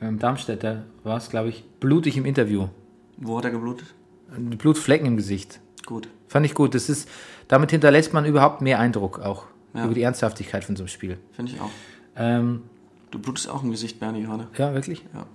[0.00, 2.68] ähm, Darmstädter, war es, glaube ich, blutig im Interview.
[3.16, 3.88] Wo hat er geblutet?
[4.36, 5.60] Blutflecken im Gesicht.
[5.86, 6.08] Gut.
[6.28, 6.74] Fand ich gut.
[6.74, 7.08] Das ist,
[7.48, 9.84] damit hinterlässt man überhaupt mehr Eindruck auch Ja.
[9.84, 11.18] über die Ernsthaftigkeit von so einem Spiel.
[11.32, 11.70] Finde ich auch.
[12.16, 12.62] Ähm,
[13.10, 14.46] Du blutest auch im Gesicht, Bernie, gerade.
[14.56, 15.04] ja, wirklich?
[15.12, 15.26] Ja.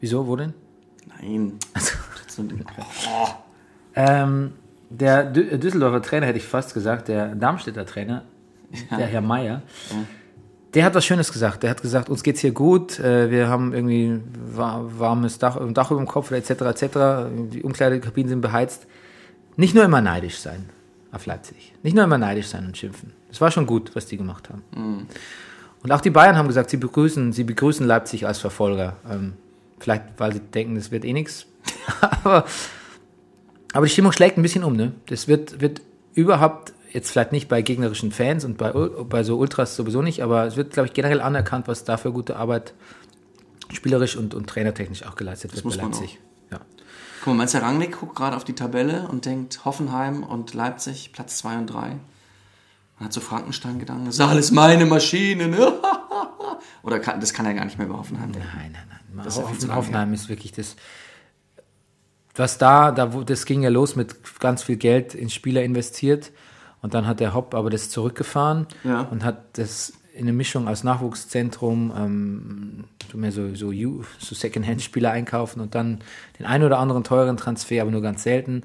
[0.00, 0.26] Wieso?
[0.26, 0.52] Wo denn?
[1.20, 1.58] Nein.
[2.38, 2.64] Die-
[3.08, 3.28] Oh.
[3.96, 4.54] Ähm,
[4.90, 8.22] der Dü- Düsseldorfer Trainer, hätte ich fast gesagt, der Darmstädter Trainer,
[8.90, 9.62] der Herr Meier,
[10.74, 11.62] der hat was Schönes gesagt.
[11.62, 14.20] Der hat gesagt, uns geht's hier gut, äh, wir haben irgendwie
[14.52, 16.82] wa- warmes Dach, ein Dach über dem Kopf, etc., etc.,
[17.52, 18.86] die Umkleidekabinen sind beheizt.
[19.56, 20.68] Nicht nur immer neidisch sein
[21.12, 21.72] auf Leipzig.
[21.84, 23.12] Nicht nur immer neidisch sein und schimpfen.
[23.30, 25.06] Es war schon gut, was die gemacht haben.
[25.82, 28.96] Und auch die Bayern haben gesagt, sie begrüßen, sie begrüßen Leipzig als Verfolger.
[29.08, 29.34] Ähm,
[29.78, 31.46] vielleicht, weil sie denken, das wird eh nichts.
[32.24, 32.44] Aber
[33.74, 34.92] aber die Stimmung schlägt ein bisschen um, ne?
[35.06, 35.82] Das wird, wird
[36.14, 40.46] überhaupt, jetzt vielleicht nicht bei gegnerischen Fans und bei, bei so Ultras sowieso nicht, aber
[40.46, 42.72] es wird, glaube ich, generell anerkannt, was da für gute Arbeit
[43.72, 46.20] spielerisch und, und trainertechnisch auch geleistet wird muss bei Leipzig.
[46.52, 46.60] Ja.
[47.24, 51.38] Guck mal, du, Rangnick guckt gerade auf die Tabelle und denkt, Hoffenheim und Leipzig, Platz
[51.38, 51.80] 2 und 3.
[51.80, 55.72] Man hat so Frankenstein-Gedanken, das ist alles meine Maschine, ne?
[56.84, 58.48] Oder kann, das kann er gar nicht mehr bei Hoffenheim denken.
[58.54, 59.24] Nein, nein, nein.
[59.24, 60.76] Das lange Hoffenheim ist wirklich das.
[62.36, 66.32] Was da, da, das ging ja los mit ganz viel Geld in Spieler investiert
[66.82, 69.02] und dann hat der Hopp aber das zurückgefahren Ja.
[69.02, 75.10] und hat das in eine Mischung aus Nachwuchszentrum, ähm, so mehr so, so, so Secondhand-Spieler
[75.10, 76.00] einkaufen und dann
[76.38, 78.62] den einen oder anderen teuren Transfer, aber nur ganz selten.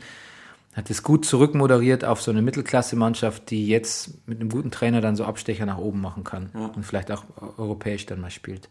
[0.76, 5.16] Hat es gut zurückmoderiert auf so eine Mittelklasse-Mannschaft, die jetzt mit einem guten Trainer dann
[5.16, 7.24] so Abstecher nach oben machen kann und vielleicht auch
[7.58, 8.70] europäisch dann mal spielt.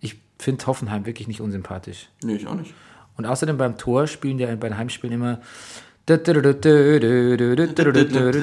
[0.00, 2.08] Ich finde Hoffenheim wirklich nicht unsympathisch.
[2.22, 2.74] Nee, ich auch nicht.
[3.16, 5.40] Und außerdem beim Tor spielen die bei den Heimspielen immer.
[6.06, 6.20] Das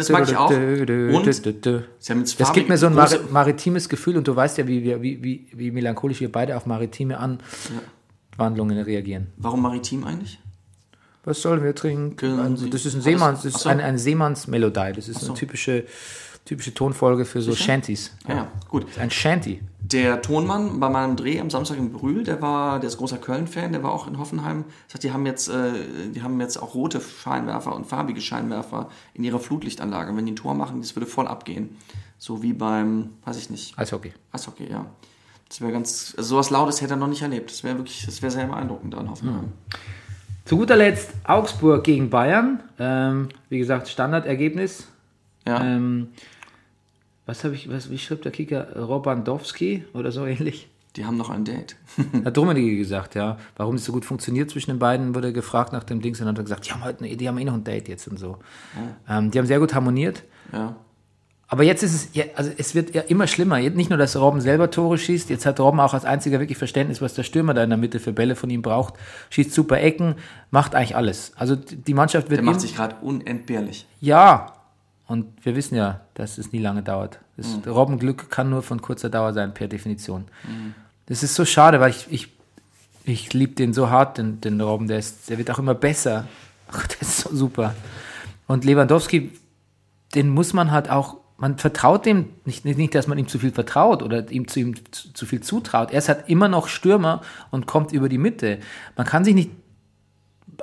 [0.10, 0.50] mag ich auch.
[0.50, 5.24] Und das gibt mir so ein Mari maritimes Gefühl und du weißt ja, wie, wie,
[5.24, 9.28] wie, wie melancholisch wir beide auf maritime Anwandlungen reagieren.
[9.38, 10.40] Warum maritim eigentlich?
[11.24, 12.40] Was sollen wir trinken?
[12.40, 14.94] Also, das ist ein Seemanns, das- ist eine, eine Seemannsmelodie.
[14.96, 15.28] Das ist so.
[15.28, 15.84] eine typische,
[16.46, 18.12] typische Tonfolge für so Shanties.
[18.28, 18.86] Ja, ja, gut.
[19.00, 19.62] Ein Shanty.
[19.80, 23.74] Der Tonmann bei meinem Dreh am Samstag in Brühl, der war, der ist großer Köln-Fan,
[23.74, 24.66] der war auch in Hoffenheim.
[24.88, 25.72] Sagt, die haben jetzt, äh,
[26.14, 30.16] die haben jetzt auch rote Scheinwerfer und farbige Scheinwerfer in ihrer Flutlichtanlage.
[30.16, 31.78] Wenn die ein Tor machen, das würde voll abgehen.
[32.18, 34.14] So wie beim, weiß ich nicht, Eishockey.
[34.32, 34.86] Eishockey, ja.
[35.50, 37.52] Das wäre ganz, also sowas Lautes hätte er noch nicht erlebt.
[37.52, 39.52] Das wäre wirklich, das wäre sehr beeindruckend an Hoffenheim.
[40.46, 42.62] Zu guter Letzt Augsburg gegen Bayern.
[42.80, 44.88] Ähm, wie gesagt, Standardergebnis.
[45.48, 46.10] Ja, Ähm,
[47.26, 48.76] was habe ich, was, wie schreibt der Kicker?
[48.78, 50.68] Robandowski oder so ähnlich?
[50.98, 51.78] die haben noch ein Date.
[52.26, 53.38] Hat Rummenigge gesagt, ja.
[53.56, 56.36] Warum es so gut funktioniert zwischen den beiden, wurde gefragt nach dem Dings und dann
[56.36, 58.20] hat er gesagt, die haben, heute, eine- die haben eh noch ein Date jetzt und
[58.20, 58.40] so.
[59.08, 60.24] Ähm, die haben sehr gut harmoniert.
[60.52, 60.76] ja.
[61.48, 63.60] Aber jetzt ist es, ja, also es wird ja immer schlimmer.
[63.60, 67.02] Nicht nur, dass Robben selber Tore schießt, jetzt hat Robben auch als einziger wirklich Verständnis,
[67.02, 68.94] was der Stürmer da in der Mitte für Bälle von ihm braucht.
[69.32, 70.16] Schießt super Ecken,
[70.50, 71.34] macht eigentlich alles.
[71.36, 73.86] Also die Mannschaft wird Der macht sich gerade unentbehrlich.
[74.00, 74.54] Ja,
[75.12, 77.20] und wir wissen ja, dass es nie lange dauert.
[77.36, 80.24] Das Robbenglück kann nur von kurzer Dauer sein, per Definition.
[81.08, 82.30] Das ist so schade, weil ich, ich,
[83.04, 84.88] ich liebe den so hart, den, den Robben.
[84.88, 86.30] Der, ist, der wird auch immer besser.
[86.72, 87.76] Ach, der ist so super.
[88.48, 89.32] Und Lewandowski,
[90.16, 93.38] den muss man halt auch, man vertraut dem nicht, nicht, nicht, dass man ihm zu
[93.38, 95.92] viel vertraut oder ihm zu ihm zu, zu viel zutraut.
[95.92, 98.60] Er ist halt immer noch Stürmer und kommt über die Mitte.
[98.96, 99.52] Man kann sich nicht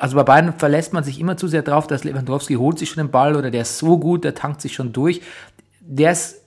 [0.00, 3.02] also bei beiden verlässt man sich immer zu sehr drauf, dass Lewandowski holt sich schon
[3.04, 5.20] den Ball oder der ist so gut, der tankt sich schon durch.
[5.80, 6.42] Der ist,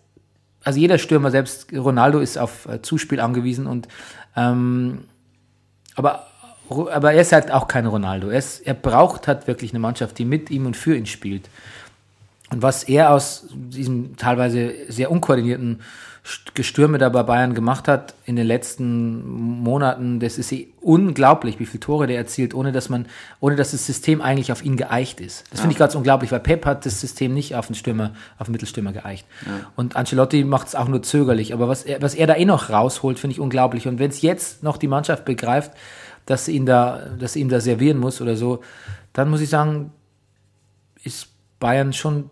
[0.64, 3.88] also jeder Stürmer, selbst Ronaldo ist auf äh, Zuspiel angewiesen und
[4.36, 5.06] ähm,
[5.96, 6.28] aber,
[6.70, 8.30] aber er ist halt auch kein Ronaldo.
[8.30, 11.50] Er, ist, er braucht halt wirklich eine Mannschaft, die mit ihm und für ihn spielt.
[12.50, 15.82] Und was er aus diesem teilweise sehr unkoordinierten
[16.54, 19.28] Gestürme da bei Bayern gemacht hat in den letzten
[19.64, 23.08] Monaten, das ist eh unglaublich, wie viele Tore der erzielt, ohne dass man,
[23.40, 25.46] ohne dass das System eigentlich auf ihn geeicht ist.
[25.50, 28.48] Das finde ich ganz unglaublich, weil Pep hat das System nicht auf den Stürmer, auf
[28.48, 29.26] den Mittelstürmer geeicht.
[29.76, 31.54] Und Ancelotti macht es auch nur zögerlich.
[31.54, 33.88] Aber was er, was er da eh noch rausholt, finde ich unglaublich.
[33.88, 35.72] Und wenn es jetzt noch die Mannschaft begreift,
[36.28, 38.62] dass sie ihn da, dass sie ihm da servieren muss oder so,
[39.14, 39.92] dann muss ich sagen,
[41.04, 42.30] ist Bayern schon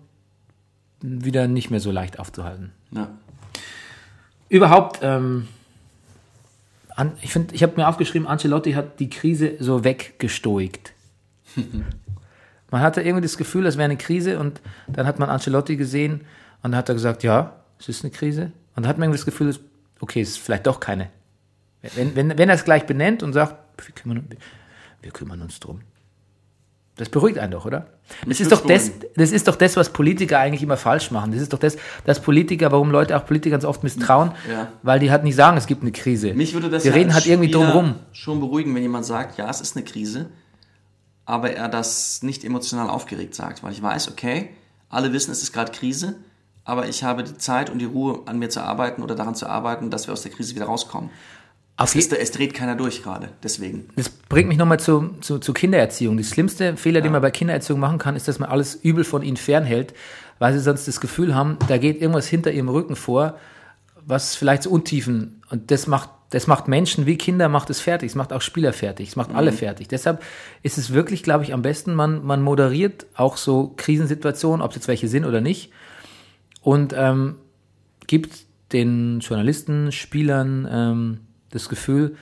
[1.02, 2.72] wieder nicht mehr so leicht aufzuhalten.
[2.92, 3.10] Ja.
[4.50, 5.47] Überhaupt, ähm,
[6.95, 10.93] an, ich finde, ich habe mir aufgeschrieben, Ancelotti hat die Krise so weggestoigt.
[12.72, 16.22] man hatte irgendwie das Gefühl, es wäre eine Krise und dann hat man Ancelotti gesehen
[16.62, 18.52] und dann hat er gesagt, ja, es ist eine Krise.
[18.76, 19.56] Und dann hat man irgendwie das Gefühl,
[20.00, 21.10] okay, es ist vielleicht doch keine.
[21.95, 24.28] Wenn, wenn, wenn er es gleich benennt und sagt, wir kümmern,
[25.02, 25.82] wir kümmern uns drum.
[27.00, 27.88] Das beruhigt einen doch, oder?
[28.28, 31.32] Das ist doch, das, das ist doch das, was Politiker eigentlich immer falsch machen.
[31.32, 34.68] Das ist doch das, dass Politiker, warum Leute auch Politikern so oft misstrauen, Ja.
[34.84, 36.34] weil die halt nicht sagen, es gibt eine Krise.
[36.34, 37.95] Mich würde das Wir ja reden halt irgendwie Spieler drum rum.
[38.12, 40.26] schon beruhigen, wenn jemand sagt, ja, es ist eine Krise,
[41.26, 44.50] aber er das nicht emotional aufgeregt sagt, weil ich weiß, okay,
[44.89, 46.16] alle wissen, es ist gerade Krise,
[46.66, 49.47] aber ich habe die Zeit und die Ruhe, an mir zu arbeiten oder daran zu
[49.47, 51.10] arbeiten, dass wir aus der Krise wieder rauskommen.
[51.80, 53.86] Auf Es, es dreht keiner durch gerade, deswegen.
[53.95, 56.17] Das bringt mich nochmal zu, zu, zu Kindererziehung.
[56.17, 59.23] Die schlimmste Fehler, den man bei Kindererziehung machen kann, ist, dass man alles übel von
[59.23, 59.93] ihnen fernhält,
[60.39, 63.38] weil sie sonst das Gefühl haben, da geht irgendwas hinter ihrem Rücken vor,
[64.05, 68.09] was vielleicht so Untiefen, und das macht, das macht Menschen wie Kinder, macht es fertig,
[68.09, 69.88] es macht auch Spieler fertig, es macht alle fertig.
[69.88, 70.21] Deshalb
[70.63, 74.75] ist es wirklich, glaube ich, am besten, man, man moderiert auch so Krisensituationen, ob es
[74.75, 75.71] jetzt welche sind oder nicht,
[76.61, 77.36] und ähm,
[78.05, 78.39] gibt
[78.73, 81.19] den Journalisten, Spielern ähm,
[81.52, 82.16] das Gefühl,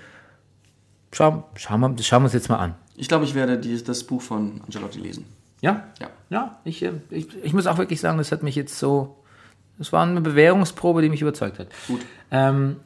[1.12, 2.76] schau, schauen, wir, schauen wir uns jetzt mal an.
[2.96, 5.26] Ich glaube, ich werde die, das Buch von Angelotti lesen.
[5.62, 5.84] Ja?
[6.00, 6.10] Ja.
[6.30, 9.24] Ja, ich, äh, ich, ich muss auch wirklich sagen, das hat mich jetzt so,
[9.78, 11.68] das war eine Bewährungsprobe, die mich überzeugt hat.
[11.88, 12.02] Gut.
[12.32, 12.78] Ähm,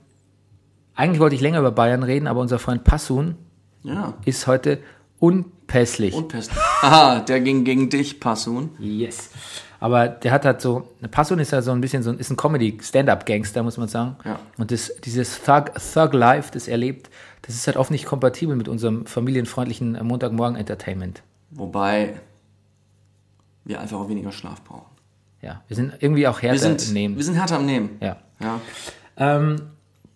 [0.95, 3.35] eigentlich wollte ich länger über Bayern reden, aber unser Freund Passun
[3.83, 4.13] Ja.
[4.25, 4.79] ist heute
[5.19, 6.15] unpässlich.
[6.27, 6.51] Pest.
[6.81, 8.71] Aha, der ging gegen dich, Passun.
[8.79, 9.29] yes.
[9.81, 12.37] Aber der hat halt so, Passun ist ja so ein bisschen so ein, ist ein
[12.37, 14.15] Comedy-Stand-Up-Gangster, muss man sagen.
[14.23, 14.39] Ja.
[14.59, 17.09] Und das, dieses Thug, Thug Life, das er lebt,
[17.41, 21.23] das ist halt oft nicht kompatibel mit unserem familienfreundlichen Montagmorgen-Entertainment.
[21.49, 22.13] Wobei
[23.65, 24.91] wir einfach auch weniger Schlaf brauchen.
[25.41, 27.15] Ja, wir sind irgendwie auch härter sind, im Nehmen.
[27.17, 27.97] wir sind härter am Nehmen.
[28.01, 28.17] Ja.
[28.39, 28.61] Ja.
[29.17, 29.55] Ähm,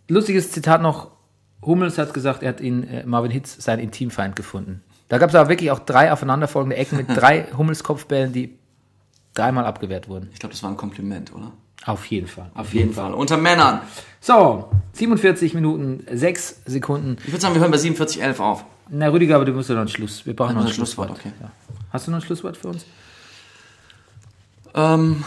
[0.08, 1.10] lustiges Zitat noch.
[1.64, 4.84] Hummels hat gesagt, er hat in äh, Marvin Hitz seinen Intimfeind gefunden.
[5.08, 8.60] Da gab es aber wirklich auch drei aufeinanderfolgende Ecken mit drei Hummels-Kopfbällen, die
[9.36, 10.30] dreimal abgewehrt wurden.
[10.34, 11.52] Ich glaube, das war ein Kompliment, oder?
[11.86, 12.50] Auf jeden Fall.
[12.56, 13.14] Auf jeden Fall.
[13.14, 13.82] Unter Männern.
[14.20, 17.18] So, 47 Minuten, 6 Sekunden.
[17.26, 18.66] Ich würde sagen, wir hören bei 47,11 auf.
[18.90, 20.26] Na, Rüdiger, aber du musst ja noch ein Schluss.
[20.26, 21.10] Wir brauchen noch ein Schlusswort.
[21.10, 21.36] Schlusswort, okay.
[21.42, 21.52] Ja.
[21.92, 22.86] Hast du noch ein Schlusswort für uns?
[24.74, 25.24] Ähm,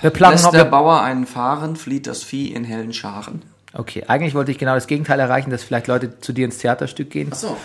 [0.00, 0.52] Wir planen lässt noch.
[0.52, 3.42] der Bauer einen fahren, flieht das Vieh in hellen Scharen.
[3.74, 7.10] okay, eigentlich wollte ich genau das Gegenteil erreichen, dass vielleicht Leute zu dir ins Theaterstück
[7.10, 7.32] gehen.
[7.32, 7.56] Achso.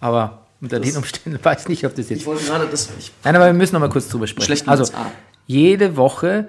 [0.00, 2.90] Aber unter den Umständen weiß ich nicht, ob das jetzt Ich wollte gerade das.
[2.98, 4.46] Ich, Nein, aber wir müssen noch mal kurz drüber sprechen.
[4.46, 5.10] Schlechten also, ah.
[5.48, 6.46] Jede Woche,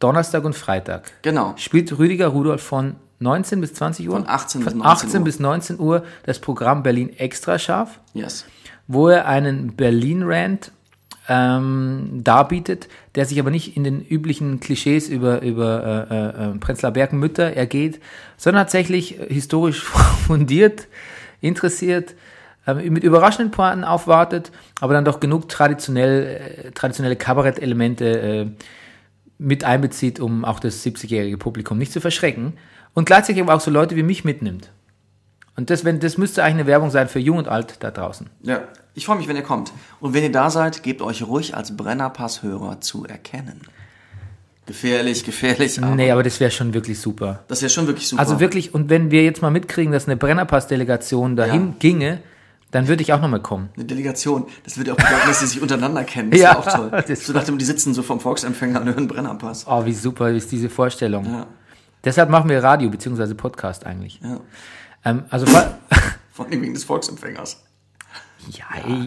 [0.00, 1.54] Donnerstag und Freitag, genau.
[1.56, 4.16] spielt Rüdiger Rudolf von 19 bis 20 Uhr?
[4.16, 5.24] Von 18 bis von 19 18 Uhr.
[5.24, 8.44] bis 19 Uhr das Programm Berlin Extra scharf, Yes.
[8.88, 10.72] wo er einen Berlin-Rant
[11.28, 16.92] ähm, darbietet, der sich aber nicht in den üblichen Klischees über, über äh, äh, Prenzlauer
[16.92, 18.00] Berg Mütter ergeht,
[18.36, 19.82] sondern tatsächlich äh, historisch
[20.26, 20.88] fundiert,
[21.40, 22.14] interessiert, äh,
[22.74, 24.50] mit überraschenden Pointen aufwartet,
[24.80, 28.46] aber dann doch genug traditionell, äh, traditionelle Kabarettelemente äh,
[29.38, 32.54] mit einbezieht, um auch das 70-jährige Publikum nicht zu verschrecken
[32.94, 34.70] und gleichzeitig aber auch so Leute wie mich mitnimmt.
[35.56, 38.28] Und das, wenn, das müsste eigentlich eine Werbung sein für Jung und Alt da draußen.
[38.42, 38.62] Ja.
[38.94, 39.72] Ich freue mich, wenn ihr kommt.
[40.00, 43.60] Und wenn ihr da seid, gebt euch ruhig als Brennerpass-Hörer zu erkennen.
[44.64, 45.80] Gefährlich, gefährlich.
[45.82, 47.44] Aber Nee, aber das wäre schon wirklich super.
[47.48, 48.20] Das wäre schon wirklich super.
[48.20, 51.74] Also wirklich, und wenn wir jetzt mal mitkriegen, dass eine Brennerpass-Delegation dahin Ja.
[51.78, 52.20] ginge,
[52.70, 53.68] dann würde ich auch nochmal kommen.
[53.76, 54.46] Eine Delegation.
[54.64, 56.30] Das würde auch bedeuten, dass sie sich untereinander kennen.
[56.30, 57.04] Das Ja, ja auch toll.
[57.06, 59.66] das so dachte man, die sitzen so vom Volksempfänger und hören Brennerpass.
[59.68, 61.24] Oh, wie super ist diese Vorstellung.
[61.26, 61.46] Ja.
[62.04, 63.34] Deshalb machen wir Radio bzw.
[63.34, 64.20] Podcast eigentlich.
[64.22, 64.40] Ja.
[65.04, 65.46] Ähm, also,
[66.32, 67.62] Vor allem wegen des Volksempfängers.
[68.50, 68.64] ja,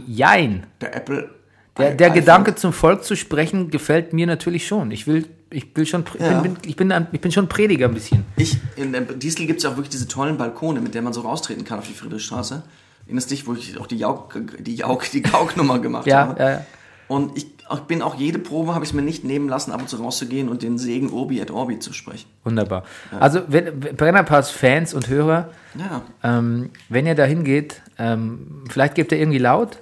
[0.08, 0.66] jein.
[0.82, 1.30] Der Apple.
[1.78, 2.10] Der, der.
[2.10, 4.92] Gedanke, zum Volk zu sprechen, gefällt mir natürlich schon.
[4.92, 6.42] Ich will, ich will schon, ich, Ja.
[6.42, 8.26] bin, ich, bin, ein- ich bin schon Prediger ein bisschen.
[8.36, 11.14] Ich, in der Diesel gibt es ja auch wirklich diese tollen Balkone, mit denen man
[11.14, 12.64] so raustreten kann auf die Friedrichstraße.
[13.10, 16.40] Erinnerst dich, wo ich auch die Jauk, die Jauk, die Gauknummer gemacht Ja, habe?
[16.40, 16.66] ja, ja.
[17.08, 19.82] Und ich auch- bin auch jede Probe, habe ich es mir nicht nehmen lassen, ab
[19.82, 22.30] und zu rauszugehen und den Segen Urbi et Orbi zu sprechen.
[22.44, 22.84] Wunderbar.
[23.20, 26.04] Also, wenn, Brennerpass-Fans und Hörer, Ja.
[26.24, 29.80] Ähm, wenn ihr da hingeht, ähm, vielleicht gebt ihr irgendwie laut.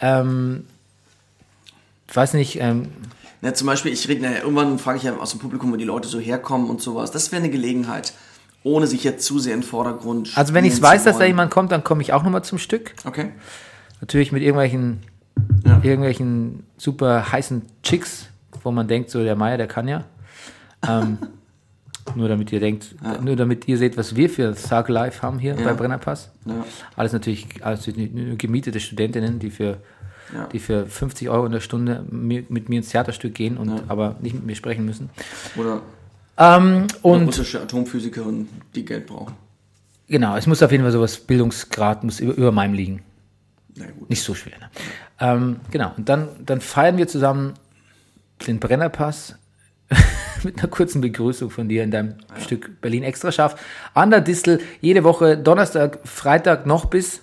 [0.00, 0.64] Ähm,
[2.08, 2.88] ich weiß nicht, ähm,
[3.42, 6.08] Ja, zum Beispiel, ich rede, irgendwann frage ich ja aus dem Publikum, wo die Leute
[6.08, 7.10] so herkommen und sowas.
[7.10, 8.14] Das wäre eine Gelegenheit,
[8.66, 11.24] ohne sich jetzt zu sehr in den Vordergrund also wenn ich weiß, zu dass da
[11.24, 12.94] jemand kommt, dann komme ich auch nochmal zum Stück.
[13.04, 13.30] Okay.
[14.00, 15.00] Natürlich mit irgendwelchen,
[15.64, 15.80] Ja.
[15.82, 18.26] irgendwelchen super heißen Chicks,
[18.62, 20.04] wo man denkt, so der Meier, der kann ja.
[20.86, 21.18] Ähm,
[22.14, 25.56] Nur damit ihr denkt, nur damit ihr seht, was wir für Thug Life haben hier
[25.56, 26.30] bei Brennerpass.
[26.44, 26.64] Ja.
[26.94, 27.90] Alles natürlich, alles
[28.38, 29.78] gemietete Studentinnen, die für,
[30.32, 30.46] Ja.
[30.52, 34.14] die für 50 Euro in der Stunde mi- mit mir ins Theaterstück gehen und aber
[34.20, 35.10] nicht mit mir sprechen müssen.
[35.56, 35.80] Oder
[36.38, 39.34] Ähm, und und russische Atomphysikerin, die Geld brauchen.
[40.08, 43.02] genau, es muss auf jeden Fall sowas, Bildungsgrad muss über, über meinem liegen.
[43.74, 44.08] Na gut.
[44.10, 44.58] Nicht so schwer.
[44.58, 44.70] Ne?
[45.20, 47.54] Ähm, genau, und dann, dann feiern wir zusammen
[48.46, 49.36] den Brennerpass
[50.42, 53.56] mit einer kurzen Begrüßung von dir in deinem Stück Berlin extra scharf.
[53.94, 57.20] An der Distel jede Woche, Donnerstag, Freitag noch bis,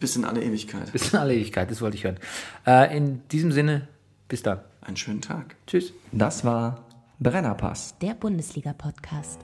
[0.00, 0.92] Bis in alle Ewigkeit.
[0.92, 2.18] bis in alle Ewigkeit, das wollte ich hören.
[2.66, 3.86] Äh, in diesem Sinne,
[4.28, 4.60] bis dann.
[4.80, 5.54] Einen schönen Tag.
[5.66, 5.92] Tschüss.
[6.12, 6.84] Das war
[7.20, 7.96] Brennerpass.
[8.00, 9.40] Der Bundesliga-Podcast.